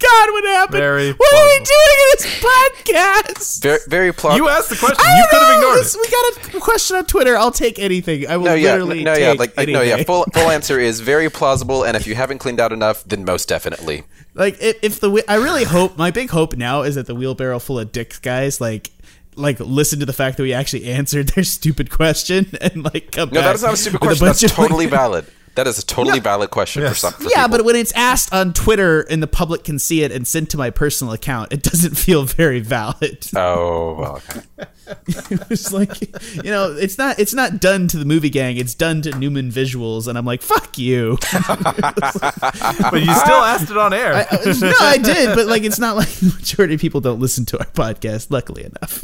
[0.04, 0.78] God, what happened?
[0.80, 3.62] Very what are we doing in this podcast?
[3.64, 4.46] Very, very plausible.
[4.46, 5.04] you asked the question.
[5.06, 6.02] You don't could have ignored This- it.
[6.02, 6.10] We
[6.52, 7.38] got a question on Twitter.
[7.38, 8.28] I'll take anything.
[8.28, 10.04] I will No, yeah, literally no, take yeah, like, like no, yeah.
[10.04, 13.48] Full, full answer is very plausible, and if you haven't cleaned out enough, then most
[13.48, 14.04] definitely.
[14.36, 17.60] Like if, if the I really hope my big hope now is that the wheelbarrow
[17.60, 18.90] full of dicks guys like
[19.36, 23.30] like listen to the fact that we actually answered their stupid question and like come
[23.30, 24.28] No, back No, that is not a stupid with question.
[24.28, 25.26] bunch That's of, like- totally valid.
[25.56, 27.00] That is a totally valid question for Yes.
[27.00, 27.14] some.
[27.14, 27.58] For yeah, people.
[27.60, 30.58] but when it's asked on Twitter and the public can see it and sent to
[30.58, 33.28] my personal account, it doesn't feel very valid.
[33.36, 34.42] oh, well, okay.
[35.50, 36.02] it's like
[36.44, 38.58] you know, it's not it's not done to the movie gang.
[38.58, 41.18] It's done to Newman Visuals, and I'm like, fuck you.
[41.34, 44.14] But you still asked it on air.
[44.14, 44.28] I-
[44.60, 47.60] no, I did, but like it's not like the majority of people don't listen to
[47.60, 48.28] our podcast.
[48.32, 49.04] Luckily enough.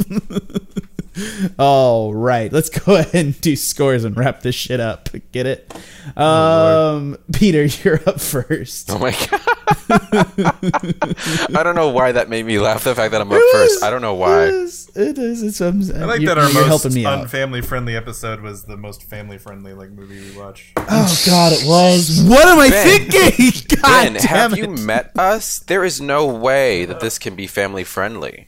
[1.57, 5.09] All right, let's go ahead and do scores and wrap this shit up.
[5.31, 5.73] Get it?
[6.17, 8.89] Um, Peter, you're up first.
[8.91, 9.41] Oh my god!
[11.55, 12.83] I don't know why that made me laugh.
[12.83, 13.83] The fact that I'm up It first.
[13.83, 14.45] I don't know why.
[14.45, 14.89] is.
[14.95, 15.43] It is.
[15.43, 17.27] It's, um, I like you're, that our you're most helping me out.
[17.27, 20.73] unfamily friendly episode was the most family friendly like movie we watched.
[20.77, 22.23] Oh God, it was.
[22.27, 23.09] What am I Ben.
[23.11, 23.77] thinking?
[23.81, 24.59] God Ben, damn have it.
[24.59, 25.59] you met us?
[25.59, 28.47] There is no way that this can be family friendly.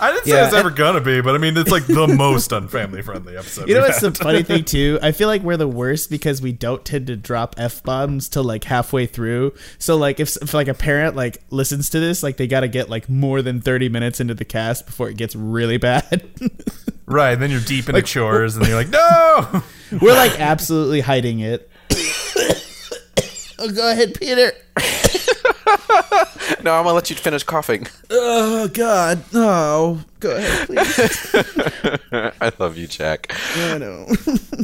[0.00, 2.50] I didn't say Yeah, it's ever gonna be, but I mean it's like the most
[2.50, 3.68] unfamily friendly episode.
[3.68, 4.98] You know we've what's the funny thing too?
[5.02, 8.44] I feel like we're the worst because we don't tend to drop f bombs till
[8.44, 9.54] like halfway through.
[9.78, 12.68] So like if, if like a parent like listens to this, like they got to
[12.68, 16.22] get like more than thirty minutes into the cast before it gets really bad.
[17.10, 19.62] Right, and then you're deep into chores and you're like, no.
[20.00, 21.68] we're like absolutely hiding it.
[23.58, 24.52] oh, go ahead, Peter.
[26.62, 27.86] No, I'm gonna let you finish coughing.
[28.10, 30.00] Oh God, no.
[30.20, 31.34] Go ahead, please.
[32.40, 33.34] I love you, Jack.
[33.56, 34.06] I know.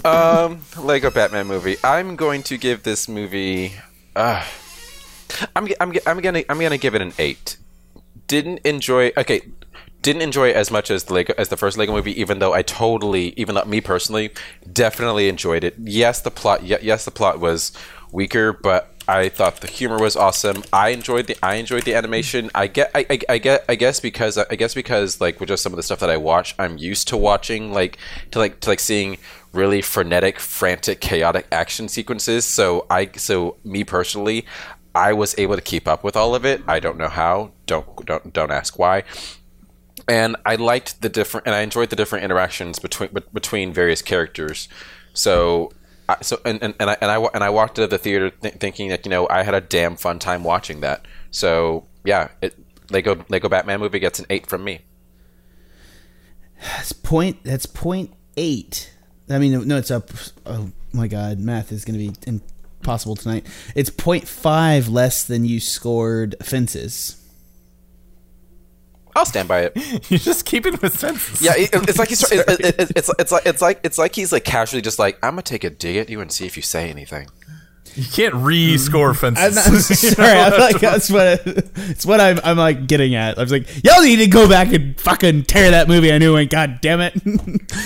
[0.04, 1.76] Um, Lego Batman movie.
[1.82, 3.72] I'm going to give this movie.
[4.14, 4.44] Uh,
[5.57, 7.57] I'm I'm I'm gonna I'm gonna give it an eight.
[8.28, 9.12] Didn't enjoy.
[9.16, 9.40] Okay,
[10.02, 12.20] didn't enjoy it as much as the Lego as the first Lego movie.
[12.20, 14.30] Even though I totally, even though me personally,
[14.72, 15.74] definitely enjoyed it.
[15.82, 16.62] Yes, the plot.
[16.62, 17.72] ye- Yes, the plot was
[18.12, 20.64] weaker, but I thought the humor was awesome.
[20.72, 22.50] I enjoyed the I enjoyed the animation.
[22.54, 25.62] I get I, I, I get I guess because I guess because like with just
[25.62, 27.98] some of the stuff that I watch, I'm used to watching like
[28.32, 29.18] to like to like seeing
[29.52, 32.44] really frenetic, frantic, chaotic action sequences.
[32.44, 34.44] So I so me personally,
[34.94, 36.62] I was able to keep up with all of it.
[36.66, 37.52] I don't know how.
[37.66, 39.04] Don't don't don't ask why.
[40.09, 44.68] And I liked the different, and I enjoyed the different interactions between between various characters.
[45.12, 45.72] So,
[46.22, 48.54] So and, and, and I and I and I walked out of the theater th-
[48.54, 51.04] thinking that you know I had a damn fun time watching that.
[51.30, 52.54] So yeah, it
[52.90, 54.80] Lego Lego Batman movie gets an eight from me.
[56.62, 57.42] That's point.
[57.44, 58.92] That's point eight.
[59.28, 60.11] I mean, no, it's up.
[60.44, 62.38] Oh my God, math is going to be
[62.80, 63.46] impossible tonight.
[63.74, 67.22] It's point five less than you scored fences.
[69.16, 69.74] I'll stand by it.
[70.10, 71.40] you just keep it with senses.
[71.40, 74.14] Yeah, it, it's like he's it, it, it, it's it's like it's like it's like
[74.14, 76.56] he's like casually just like I'm gonna take a dig at you and see if
[76.56, 77.28] you say anything.
[77.95, 79.37] You can't re-score mm.
[79.37, 80.14] I'm, not, fences.
[80.14, 80.39] sorry.
[80.39, 82.39] I'm like, that's what it's what I'm.
[82.45, 83.39] I'm like getting at.
[83.39, 86.34] I was like, y'all need to go back and fucking tear that movie a new
[86.34, 86.47] one.
[86.47, 87.14] God damn it!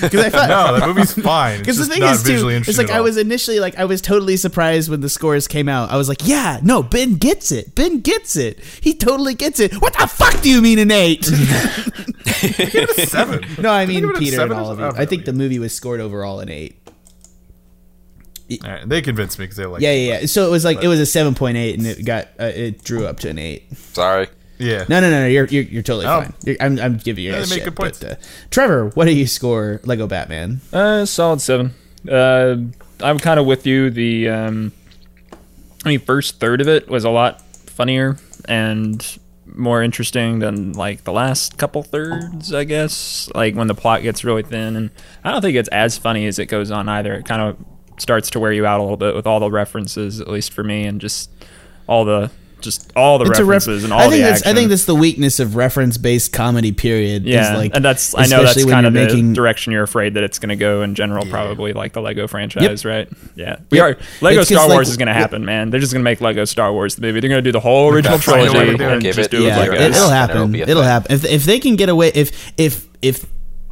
[0.00, 1.58] Because I thought no, that movie's fine.
[1.58, 4.36] Because the thing not is, too, it's like I was initially like I was totally
[4.36, 5.90] surprised when the scores came out.
[5.90, 7.74] I was like, yeah, no, Ben gets it.
[7.74, 8.60] Ben gets it.
[8.80, 9.74] He totally gets it.
[9.74, 11.24] What the fuck do you mean an eight?
[13.06, 13.44] seven.
[13.58, 14.86] no, I mean give it a Peter and all of you.
[14.86, 16.79] Oh, I think the movie was scored overall an eight.
[18.64, 19.82] All right, they convinced me because they like.
[19.82, 20.26] Yeah, yeah, yeah.
[20.26, 22.82] So it was like it was a seven point eight, and it got uh, it
[22.84, 23.76] drew up to an eight.
[23.76, 24.28] Sorry.
[24.58, 24.84] yeah.
[24.88, 25.26] No, no, no, no.
[25.26, 26.22] You're you're, you're totally Oh.
[26.22, 26.34] fine.
[26.44, 27.74] You're, I'm I'm giving you Yeah, guys they make shit.
[27.74, 27.98] good points.
[28.00, 28.14] But, uh,
[28.50, 30.60] Trevor, what do you score Lego Batman?
[30.72, 31.74] Uh, solid seven.
[32.10, 32.56] Uh,
[33.00, 33.90] I'm kind of with you.
[33.90, 34.72] The um,
[35.84, 41.04] I mean, first third of it was a lot funnier and more interesting than like
[41.04, 43.30] the last couple thirds, I guess.
[43.34, 44.90] Like when the plot gets really thin, and
[45.24, 47.14] I don't think it's as funny as it goes on either.
[47.14, 47.56] It kind of
[48.00, 50.64] starts to wear you out a little bit with all the references, at least for
[50.64, 51.30] me, and just
[51.86, 52.30] all the
[52.60, 54.50] just all the It's a ref- references and all I think the that's action.
[54.50, 56.72] I think that's the weakness of reference based comedy.
[56.72, 57.26] Period.
[57.26, 59.72] is, Yeah, like, and that's I know that's when kind of you're the making direction
[59.72, 61.24] you're afraid that it's going to go in general.
[61.24, 63.08] Probably like the Lego franchise, right?
[63.34, 63.84] Yeah, we Yep.
[63.86, 63.98] are.
[64.20, 65.18] Lego It's 'cause, Star like, Wars is going to yeah.
[65.20, 65.70] happen, man.
[65.70, 67.20] They're just going to make Lego Star Wars the movie.
[67.20, 69.70] They're going to do the whole original trilogy and just it- do it yeah, like
[69.70, 69.98] like it, this.
[70.00, 70.54] will happen.
[70.54, 73.24] It'll happen if if they can get away if if if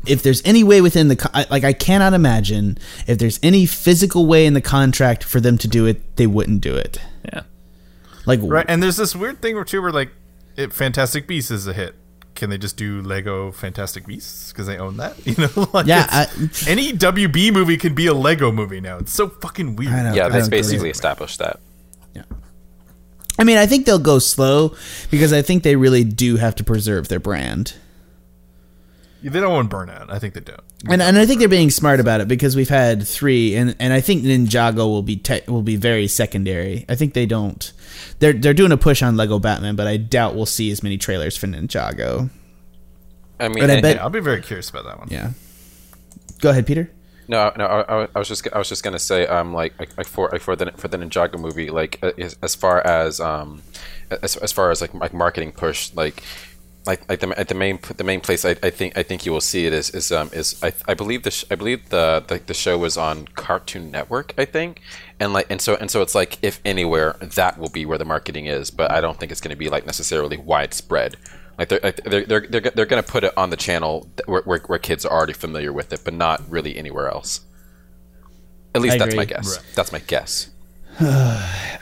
[0.09, 4.46] if there's any way within the like I cannot imagine if there's any physical way
[4.46, 6.98] in the contract for them to do it, they wouldn't do it.
[7.32, 7.42] Yeah.
[8.26, 10.11] Like Right, and there's this weird thing where too, where like,
[10.56, 11.94] it, Fantastic Beasts is a hit.
[12.34, 15.14] Can they just do Lego Fantastic Beasts because they own that?
[15.26, 18.98] You know, like Yeah, it's- any WB movie can be a Lego movie now.
[18.98, 19.92] It's so fucking weird.
[19.92, 20.14] I know.
[20.14, 21.59] Yeah, I that's basically established that.
[22.14, 22.22] Yeah.
[23.38, 24.74] I mean, I think they'll go slow
[25.11, 27.74] because I think they really do have to preserve their brand.
[29.22, 30.10] They don't want burnout.
[30.10, 30.60] I think they don't.
[30.88, 33.92] And, and I think they're being smart about it because we've had three, and, and
[33.92, 36.84] I think Ninjago will be te- will be very secondary.
[36.88, 37.72] I think they don't.
[38.20, 40.98] They're they're doing a push on Lego Batman, but I doubt we'll see as many
[40.98, 42.30] trailers for Ninjago.
[43.40, 45.08] I mean, But I bet, yeah, I'll be very curious about that one.
[45.10, 45.32] Yeah.
[46.40, 46.90] Go ahead, Peter.
[47.28, 49.96] No, no, I, I- I was just, I was just gonna say, um, like, like,
[49.98, 53.62] like for, like for the for the Ninjago movie, like, as, as far as, um,
[54.10, 56.22] as, as far as like, like marketing push, like,
[56.89, 59.32] like, like the, at the main, the main place, I, I think, I think you
[59.32, 62.24] will see it is, is, um, is, I, I believe the, sh- I believe the,
[62.26, 64.80] the, the show was on Cartoon Network, I think,
[65.20, 68.05] and like, and so, and so, it's like, if anywhere, that will be where the
[68.05, 71.16] marketing is, but I don't think it's gonna be like necessarily widespread.
[71.59, 74.61] Like they're, they're, they're, they're, they're going to put it on the channel where, where,
[74.61, 77.41] where kids are already familiar with it, but not really anywhere else.
[78.76, 79.34] At least I that's my agree.
[79.34, 79.59] guess.
[79.74, 80.51] That's my guess.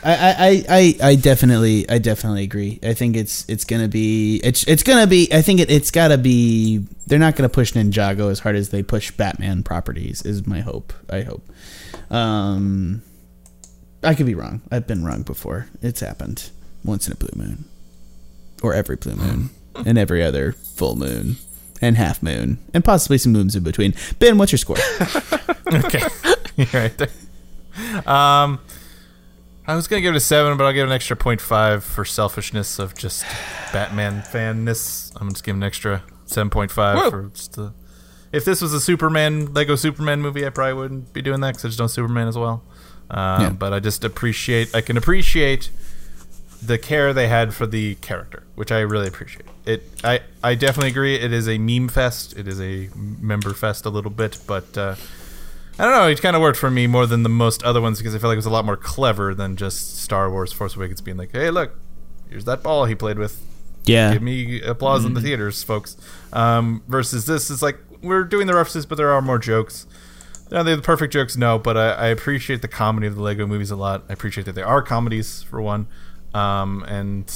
[0.03, 2.79] I, I, I, I definitely I definitely agree.
[2.83, 6.17] I think it's it's gonna be it's it's gonna be I think it, it's gotta
[6.17, 10.59] be they're not gonna push Ninjago as hard as they push Batman properties is my
[10.59, 10.93] hope.
[11.09, 11.43] I hope.
[12.11, 13.01] Um
[14.03, 14.61] I could be wrong.
[14.71, 15.67] I've been wrong before.
[15.81, 16.51] It's happened
[16.83, 17.65] once in a blue moon.
[18.61, 19.49] Or every blue moon.
[19.85, 21.37] and every other full moon.
[21.81, 22.59] And half moon.
[22.73, 23.93] And possibly some moons in between.
[24.19, 24.77] Ben, what's your score?
[25.73, 26.01] okay,
[26.55, 27.09] You're right there.
[28.07, 28.59] Um,
[29.67, 32.05] I was gonna give it a seven, but I'll give it an extra 0.5 for
[32.05, 33.23] selfishness of just
[33.73, 35.11] Batman fanness.
[35.17, 37.73] I'm just giving an extra seven point five for just the.
[38.31, 41.65] If this was a Superman Lego Superman movie, I probably wouldn't be doing that because
[41.65, 42.63] I just don't Superman as well.
[43.09, 43.49] Um, Yeah.
[43.51, 44.73] But I just appreciate.
[44.75, 45.69] I can appreciate
[46.61, 49.45] the care they had for the character, which I really appreciate.
[49.65, 51.15] It, I, I definitely agree.
[51.15, 52.37] It is a meme fest.
[52.37, 54.95] It is a member fest a little bit, but uh,
[55.79, 56.07] I don't know.
[56.07, 58.29] It kind of worked for me more than the most other ones because I felt
[58.29, 61.31] like it was a lot more clever than just Star Wars: Force Awakens being like,
[61.31, 61.73] "Hey, look,
[62.29, 63.43] here's that ball he played with.
[63.85, 64.11] Yeah.
[64.13, 65.97] Give me applause in the theaters, folks."
[66.33, 69.85] Um, versus this is like we're doing the references, but there are more jokes.
[70.51, 71.35] Are they the perfect jokes?
[71.35, 74.05] No, but I, I appreciate the comedy of the Lego movies a lot.
[74.09, 75.87] I appreciate that they are comedies for one,
[76.33, 77.29] um, and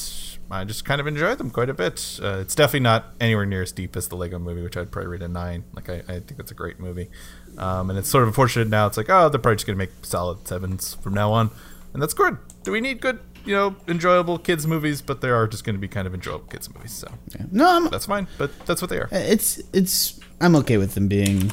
[0.50, 2.20] I just kind of enjoy them quite a bit.
[2.22, 5.12] Uh, it's definitely not anywhere near as deep as the Lego movie, which I'd probably
[5.12, 5.66] rate a nine.
[5.74, 7.10] Like I, I think that's a great movie,
[7.58, 8.88] um, and it's sort of unfortunate now.
[8.88, 11.50] It's like oh, they're probably just gonna make solid sevens from now on,
[11.94, 12.38] and that's good.
[12.64, 15.02] Do we need good, you know, enjoyable kids movies?
[15.02, 17.08] But they are just going to be kind of enjoyable kids movies, so
[17.52, 18.28] No, I'm that's fine.
[18.38, 19.10] But that's what they are.
[19.12, 21.52] it's it's I'm okay with them being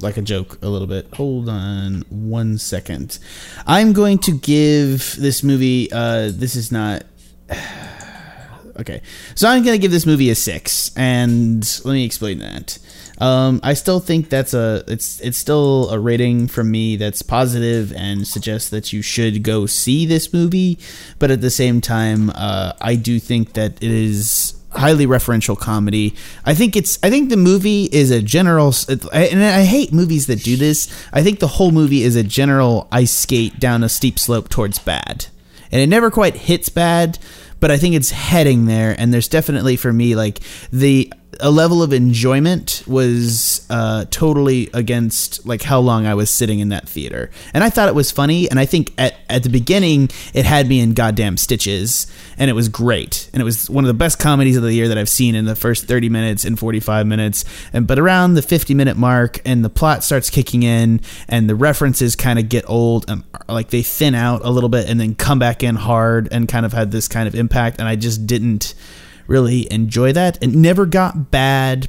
[0.00, 1.06] like a joke a little bit.
[1.14, 3.18] Hold on one second.
[3.66, 7.04] I'm going to give this movie uh this is not
[8.78, 9.00] Okay.
[9.34, 12.78] So I'm going to give this movie a 6 and let me explain that.
[13.18, 17.92] Um, I still think that's a it's it's still a rating from me that's positive
[17.94, 20.78] and suggests that you should go see this movie,
[21.18, 26.14] but at the same time, uh, I do think that it is highly referential comedy.
[26.44, 28.74] I think it's I think the movie is a general
[29.12, 30.88] and I hate movies that do this.
[31.12, 34.78] I think the whole movie is a general ice skate down a steep slope towards
[34.78, 35.26] bad.
[35.72, 37.18] And it never quite hits bad,
[37.58, 40.40] but I think it's heading there and there's definitely for me like
[40.70, 46.60] the a level of enjoyment was uh, totally against like how long I was sitting
[46.60, 48.48] in that theater, and I thought it was funny.
[48.50, 52.06] And I think at at the beginning it had me in goddamn stitches,
[52.38, 54.88] and it was great, and it was one of the best comedies of the year
[54.88, 57.44] that I've seen in the first thirty minutes and forty five minutes.
[57.72, 61.54] And but around the fifty minute mark, and the plot starts kicking in, and the
[61.54, 65.14] references kind of get old, and like they thin out a little bit, and then
[65.14, 68.26] come back in hard, and kind of had this kind of impact, and I just
[68.26, 68.74] didn't
[69.26, 70.42] really enjoy that.
[70.42, 71.88] It never got bad.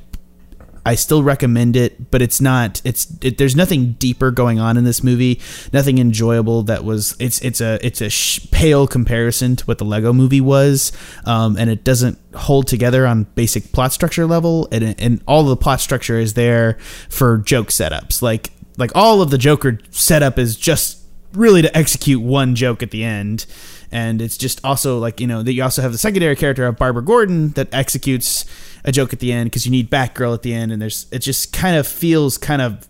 [0.87, 2.81] I still recommend it, but it's not.
[2.85, 5.41] It's it, there's nothing deeper going on in this movie.
[5.73, 7.13] Nothing enjoyable that was.
[7.19, 10.93] It's it's a it's a sh- pale comparison to what the Lego Movie was,
[11.25, 14.69] um, and it doesn't hold together on basic plot structure level.
[14.71, 16.77] And and all the plot structure is there
[17.09, 18.21] for joke setups.
[18.21, 20.99] Like like all of the Joker setup is just
[21.33, 23.45] really to execute one joke at the end
[23.91, 26.77] and it's just also like you know that you also have the secondary character of
[26.77, 28.45] Barbara Gordon that executes
[28.83, 31.19] a joke at the end because you need Batgirl at the end, and there's it
[31.19, 32.87] just kind of feels kind of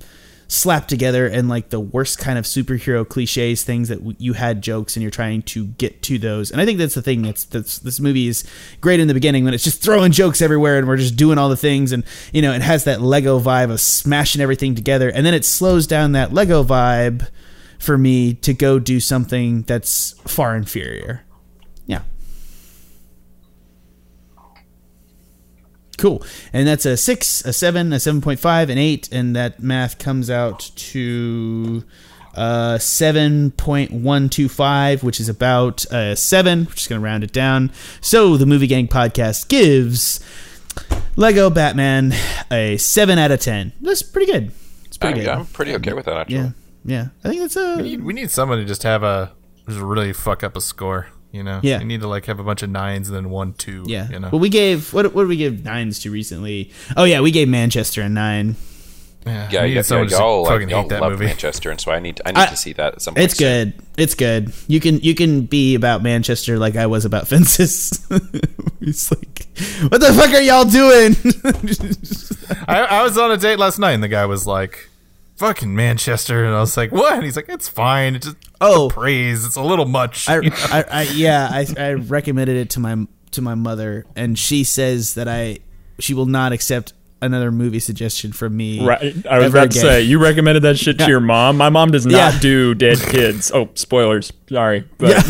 [0.47, 4.61] slapped together and like the worst kind of superhero cliches things that w- you had
[4.61, 6.51] jokes and you're trying to get to those.
[6.51, 8.45] And i think that's the thing that's, that's this movie is
[8.79, 11.49] great in the beginning when it's just throwing jokes everywhere and we're just doing all
[11.49, 15.09] the things and you know it has that lego vibe of smashing everything together.
[15.09, 17.27] And then it slows down that lego vibe
[17.79, 21.23] for me to go do something that's far inferior
[21.85, 22.01] yeah
[25.97, 26.23] Cool.
[26.53, 29.97] And that's a six, a seven, a seven point five, an eight, and that math
[29.97, 31.83] comes out to
[32.35, 36.65] uh, seven point one two five, which is about a seven.
[36.65, 37.71] We're just gonna round it down.
[37.99, 40.23] So the Movie Gang podcast gives
[41.15, 42.13] Lego Batman
[42.51, 43.73] a seven out of ten.
[43.81, 44.51] That's pretty good.
[44.85, 45.33] It's pretty I'm, good.
[45.33, 46.35] I'm pretty okay with that actually.
[46.35, 46.51] Yeah,
[46.87, 47.09] yeah.
[47.23, 49.31] I think that's a We need, we need someone to just have a
[49.67, 51.07] just really fuck up a score.
[51.31, 51.79] You know, Yeah.
[51.79, 53.83] You need to like have a bunch of nines and then one, two.
[53.85, 54.09] yeah.
[54.09, 54.29] you know.
[54.31, 55.13] Well, we gave what?
[55.13, 56.71] What did we give nines to recently?
[56.95, 58.55] Oh yeah, we gave Manchester a nine.
[59.25, 61.25] yeah, Yeah, we yeah, someone yeah, y'all, like, y'all hate that love movie.
[61.25, 63.25] Manchester, and so I need I need I- to see that at some point.
[63.25, 63.71] It's soon.
[63.71, 63.73] good.
[63.97, 64.53] It's good.
[64.69, 67.91] You can you can be about Manchester like I was about fences.
[68.79, 69.47] it's like,
[69.91, 71.13] what the fuck are y'all doing?
[72.67, 74.89] I, I was on a date last night and the guy was like,
[75.37, 78.15] "Fucking Manchester," and I was like, "What?" And he's like, "It's fine.
[78.15, 78.89] It's just Oh.
[78.89, 79.45] praise.
[79.45, 80.55] It's a little much." I, you know?
[80.71, 85.13] I, I yeah, I, I recommended it to my to my mother, and she says
[85.15, 85.59] that I
[85.99, 88.85] she will not accept another movie suggestion from me.
[88.85, 89.01] Right.
[89.27, 91.57] I was ever about to say, you recommended that shit to your mom.
[91.57, 92.39] My mom does not Yeah.
[92.39, 93.51] do dead kids.
[93.51, 94.31] Oh, spoilers.
[94.47, 94.87] Sorry.
[94.99, 95.13] But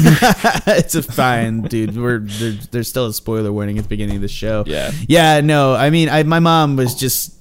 [0.68, 1.96] it's a fine, dude.
[1.96, 4.66] We're there, there's still a spoiler warning at the beginning of the show.
[4.68, 4.92] Yeah.
[5.08, 5.40] yeah.
[5.40, 7.37] No, I mean, I my mom was just,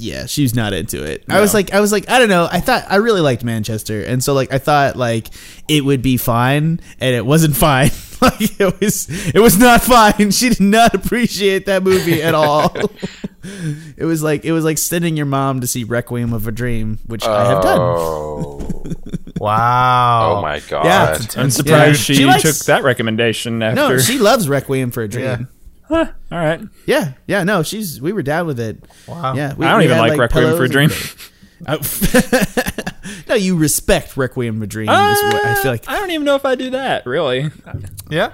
[0.00, 1.24] yeah, she's not into it.
[1.28, 2.48] I was like, I was like, I don't know.
[2.50, 5.28] I thought I really liked Manchester, and so like I thought like
[5.68, 7.90] it would be fine, and it wasn't fine.
[8.20, 10.30] like it was, it was not fine.
[10.40, 12.74] She did not appreciate that movie at all.
[13.96, 16.98] it was like it was like sending your mom to see Requiem of a Dream,
[17.06, 17.78] which I have done.
[17.80, 18.84] Oh,
[19.38, 20.36] wow.
[20.38, 20.84] oh my god!
[20.84, 21.18] Yeah.
[21.40, 22.04] I'm surprised Yeah.
[22.04, 23.76] she, She likes- took that recommendation after.
[23.76, 25.24] No, she loves Requiem for a Dream.
[25.24, 25.38] Yeah.
[25.90, 26.60] All right.
[26.86, 28.84] Yeah, yeah, no, she's we were down with it.
[29.06, 29.34] Wow.
[29.34, 30.90] Yeah, we, I don't we even had, like, Requiem for a pillows Dream.
[31.66, 31.78] And- Oh,
[32.14, 32.62] uh,
[33.28, 34.88] no, you respect Requiem for a Dream.
[34.88, 35.88] is what I uh, feel like.
[35.88, 37.50] I don't even know if I do that, really.
[38.08, 38.32] Yeah,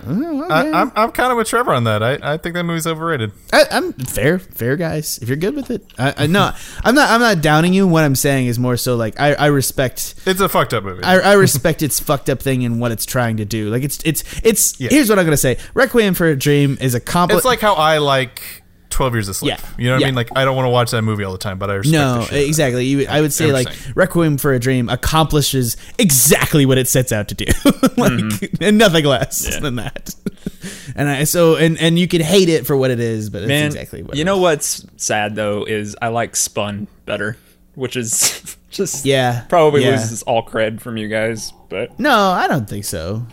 [0.48, 2.02] I, I'm I'm kind of with Trevor on that.
[2.02, 3.32] I, I think that movie's overrated.
[3.52, 5.18] I, I'm fair, fair guys.
[5.20, 6.52] If you're good with it, I, I no,
[6.82, 7.10] I'm not.
[7.10, 7.86] I'm not downing you.
[7.86, 10.14] What I'm saying is more so like I, I respect.
[10.24, 11.02] It's a fucked up movie.
[11.02, 13.68] I, I respect its fucked up thing and what it's trying to do.
[13.70, 14.80] Like it's it's it's.
[14.80, 14.88] Yeah.
[14.90, 15.58] Here's what I'm gonna say.
[15.74, 17.38] Requiem for a Dream is a complex.
[17.40, 19.50] it's like how I like Twelve Years a Slave.
[19.58, 19.68] Yeah.
[19.78, 20.06] You know what Yeah.
[20.06, 20.14] I mean?
[20.14, 22.14] Like I don't want to watch that movie all the time, but I respect No,
[22.14, 22.48] the shit out of it.
[22.48, 22.86] exactly.
[22.86, 27.28] You, I would say like Requiem for a Dream accomplishes exactly what it sets out
[27.28, 27.44] to do,
[27.96, 28.62] like, mm-hmm.
[28.62, 29.60] and nothing less Yeah.
[29.60, 30.14] than that.
[30.96, 33.48] and I so and and you can hate it for what it is, but it's
[33.48, 34.42] Man, exactly what you it know is.
[34.42, 37.36] what's sad though is I like Spun better,
[37.74, 39.90] which is just Yeah, probably yeah.
[39.92, 41.52] loses all cred from you guys.
[41.68, 43.26] But No, I don't think so.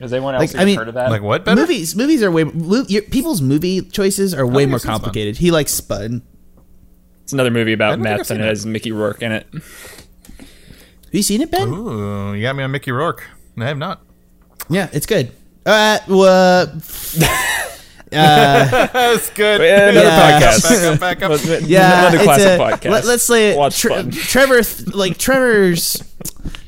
[0.00, 1.10] Has anyone else Like, even I mean- heard of that?
[1.10, 1.44] Like what?
[1.44, 1.60] Better?
[1.60, 4.92] Movies, movies are way mo- your, people's movie choices are way more I've Spun.
[4.92, 5.36] complicated.
[5.38, 6.22] He likes Spud.
[7.22, 9.46] It's another movie about don't think I've meth and it has Mickey Rourke in it.
[9.52, 11.68] Have you seen it, Ben?
[11.68, 13.24] Ooh, you got me on Mickey Rourke.
[13.58, 14.02] I have not.
[14.70, 15.30] Yeah, it's good.
[15.66, 16.66] Uh, well,
[18.10, 19.60] That's good.
[19.60, 20.40] Another Yeah.
[20.40, 21.00] podcast.
[21.00, 21.62] Back up, back up.
[21.68, 22.90] yeah, another it's classic a- podcast.
[22.90, 24.60] Let, us say Watch Tre- Trevor,
[24.94, 26.02] like Trevor's,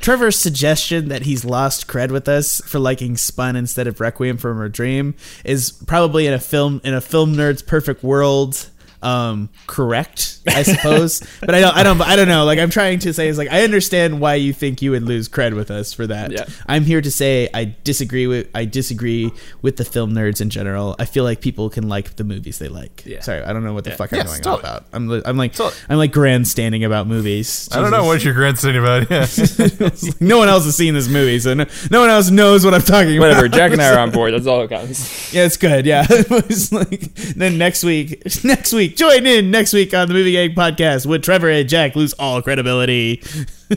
[0.00, 4.60] Trevor's suggestion that he's lost cred with us for liking Spun instead of Requiem from
[4.60, 8.68] a Dream is probably in a film in a film nerd's perfect world.
[9.02, 12.44] Um, correct, I suppose, but I don't, I don't, I don't know.
[12.44, 15.28] Like I'm trying to say is like I understand why you think you would lose
[15.28, 16.32] cred with us for that.
[16.32, 16.44] Yeah.
[16.66, 19.32] I'm here to say I disagree with I disagree
[19.62, 20.96] with the film nerds in general.
[20.98, 23.04] I feel like people can like the movies they like.
[23.06, 23.20] Yeah.
[23.20, 24.84] Sorry, I don't know what the fuck I'm Yes, going on about.
[24.92, 25.80] I'm I'm like Totally.
[25.88, 27.68] I'm like grandstanding about movies.
[27.72, 29.10] I don't know what you're grandstanding about.
[29.10, 29.20] Yeah.
[29.26, 30.20] Jesus.
[30.20, 32.82] no one else has seen this movie, so no, no one else knows what I'm
[32.82, 33.28] talking about.
[33.28, 33.48] Whatever.
[33.48, 34.34] Jack and I are on board.
[34.34, 35.32] That's all that counts.
[35.32, 35.86] Yeah, it's good.
[35.86, 36.06] Yeah.
[36.10, 40.54] It's like- then next week, next week, join in next week on the Movie Gang
[40.54, 43.20] podcast with Trevor and Jack lose all credibility.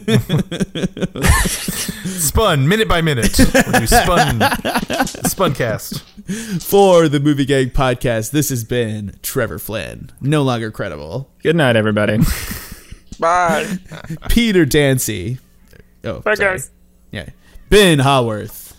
[2.06, 3.38] spun minute by minute.
[3.38, 4.40] When you spun,
[5.26, 6.02] spuncast.
[6.62, 11.30] For the Movie Gang podcast, this has been Trevor Flynn, no longer credible.
[11.42, 12.20] Good night, everybody.
[13.20, 13.78] Bye.
[14.30, 15.40] Peter Dancy.
[16.04, 16.52] Oh, Bye, sorry.
[16.58, 16.72] guys.
[17.12, 17.30] Yeah.
[17.70, 18.74] Ben Haworth.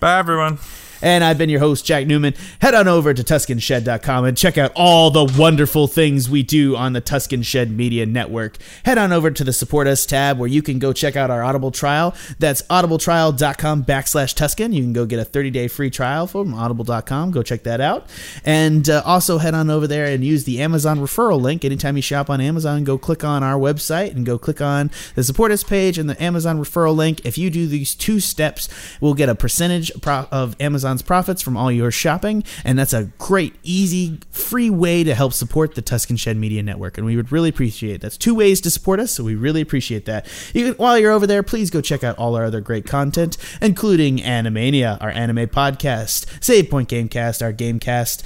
[0.00, 0.58] Bye, everyone.
[1.02, 2.34] And I've been your host, Jack Newman.
[2.60, 6.92] Head on over to tsucanshed.com and check out all the wonderful things we do on
[6.92, 8.56] the Tsucan Shed Media Network.
[8.84, 11.42] Head on over to the Support Us tab where you can go check out our
[11.42, 12.14] Audible trial.
[12.38, 14.72] That's audibletrial.com backslash Tsucan.
[14.72, 17.30] You can go get a 30 day free trial from audible.com.
[17.30, 18.08] Go check that out.
[18.44, 21.64] And uh, also head on over there and use the Amazon referral link.
[21.64, 25.22] Anytime you shop on Amazon, go click on our website and go click on the
[25.24, 27.24] Support Us page and the Amazon referral link.
[27.24, 28.68] If you do these two steps,
[29.00, 29.90] we'll get a percentage
[30.32, 30.56] of of
[30.88, 32.42] Amazon's profits from all your shopping.
[32.64, 36.96] And that's a great, easy, free way to help support the Tsucan Shed Media Network.
[36.96, 38.00] And we would really appreciate it.
[38.00, 39.12] That's two ways to support us.
[39.12, 40.26] So we really appreciate that.
[40.54, 43.36] You can, while you're over there, please go check out all our other great content,
[43.60, 48.22] including Animania, our anime podcast, Save Point Gamecast, our gamecast,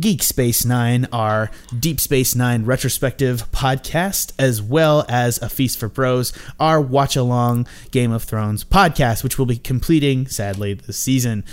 [0.00, 5.88] Geek Space Nine, our Deep Space Nine retrospective podcast, as well as A Feast for
[5.88, 11.44] Bros, our watch along Game of Thrones podcast, which we'll be completing sadly this season.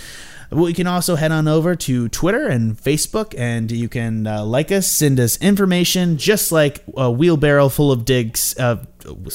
[0.54, 4.44] Well, you can also head on over to Twitter and Facebook, and you can uh,
[4.44, 8.56] like us, send us information, just like a wheelbarrow full of dicks.
[8.58, 8.84] Uh,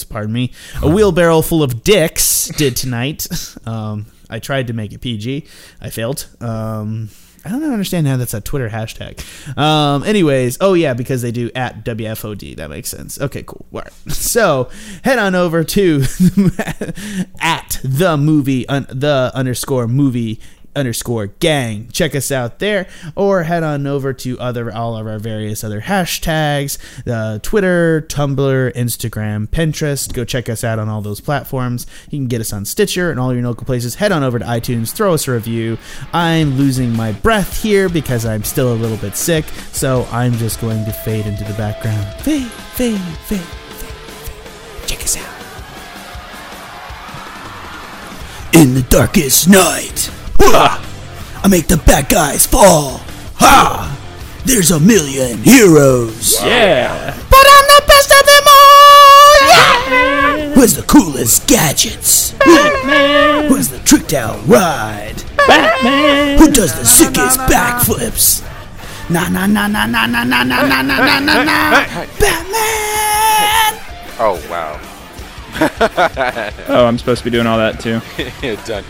[0.09, 3.27] pardon me, a wheelbarrow full of dicks did tonight.
[3.65, 5.45] Um, I tried to make it PG.
[5.81, 6.27] I failed.
[6.39, 7.09] Um,
[7.45, 9.19] I don't understand how that's a Twitter hashtag.
[9.57, 12.57] Um, anyways, oh yeah, because they do at WFOD.
[12.57, 13.19] That makes sense.
[13.19, 13.65] Okay, cool.
[13.73, 13.93] All right.
[14.09, 14.69] So
[15.03, 16.03] head on over to
[17.39, 20.39] at the movie un, the underscore movie
[20.79, 21.89] underscore gang.
[21.91, 25.81] Check us out there, or head on over to other all of our various other
[25.81, 30.11] hashtags: uh, Twitter, Tumblr, Instagram, Pinterest.
[30.11, 31.85] Go check us out on all those platforms.
[32.09, 33.95] You can get us on Stitcher and all your local places.
[33.95, 35.77] Head on over to iTunes, throw us a review.
[36.13, 40.61] I'm losing my breath here because I'm still a little bit sick, so I'm just
[40.61, 42.05] going to fade into the background.
[42.21, 44.87] Fade, fade, fade, fade, fade.
[44.87, 45.25] Check us out.
[48.53, 50.11] In the darkest night,
[50.47, 51.41] ha!
[51.43, 52.99] I make the bad guys fall.
[53.39, 53.95] Ha!
[54.45, 57.13] There's a million heroes, Yeah.
[57.29, 59.35] but I'm the best of them all.
[59.47, 60.53] Yeah!
[60.55, 62.31] Who has the coolest gadgets?
[62.39, 63.47] Batman.
[63.47, 65.15] Who has the tricked out ride?
[65.47, 66.37] Batman.
[66.39, 68.43] Who does the sickest backflips?
[69.09, 71.71] Na na na na na na na na na na na na na.
[72.19, 73.73] Batman.
[74.19, 74.79] Oh wow.
[76.71, 77.99] Oh, I'm supposed to be doing all that too.
[78.65, 78.83] dun,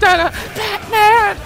[0.00, 1.38] dun, Batman.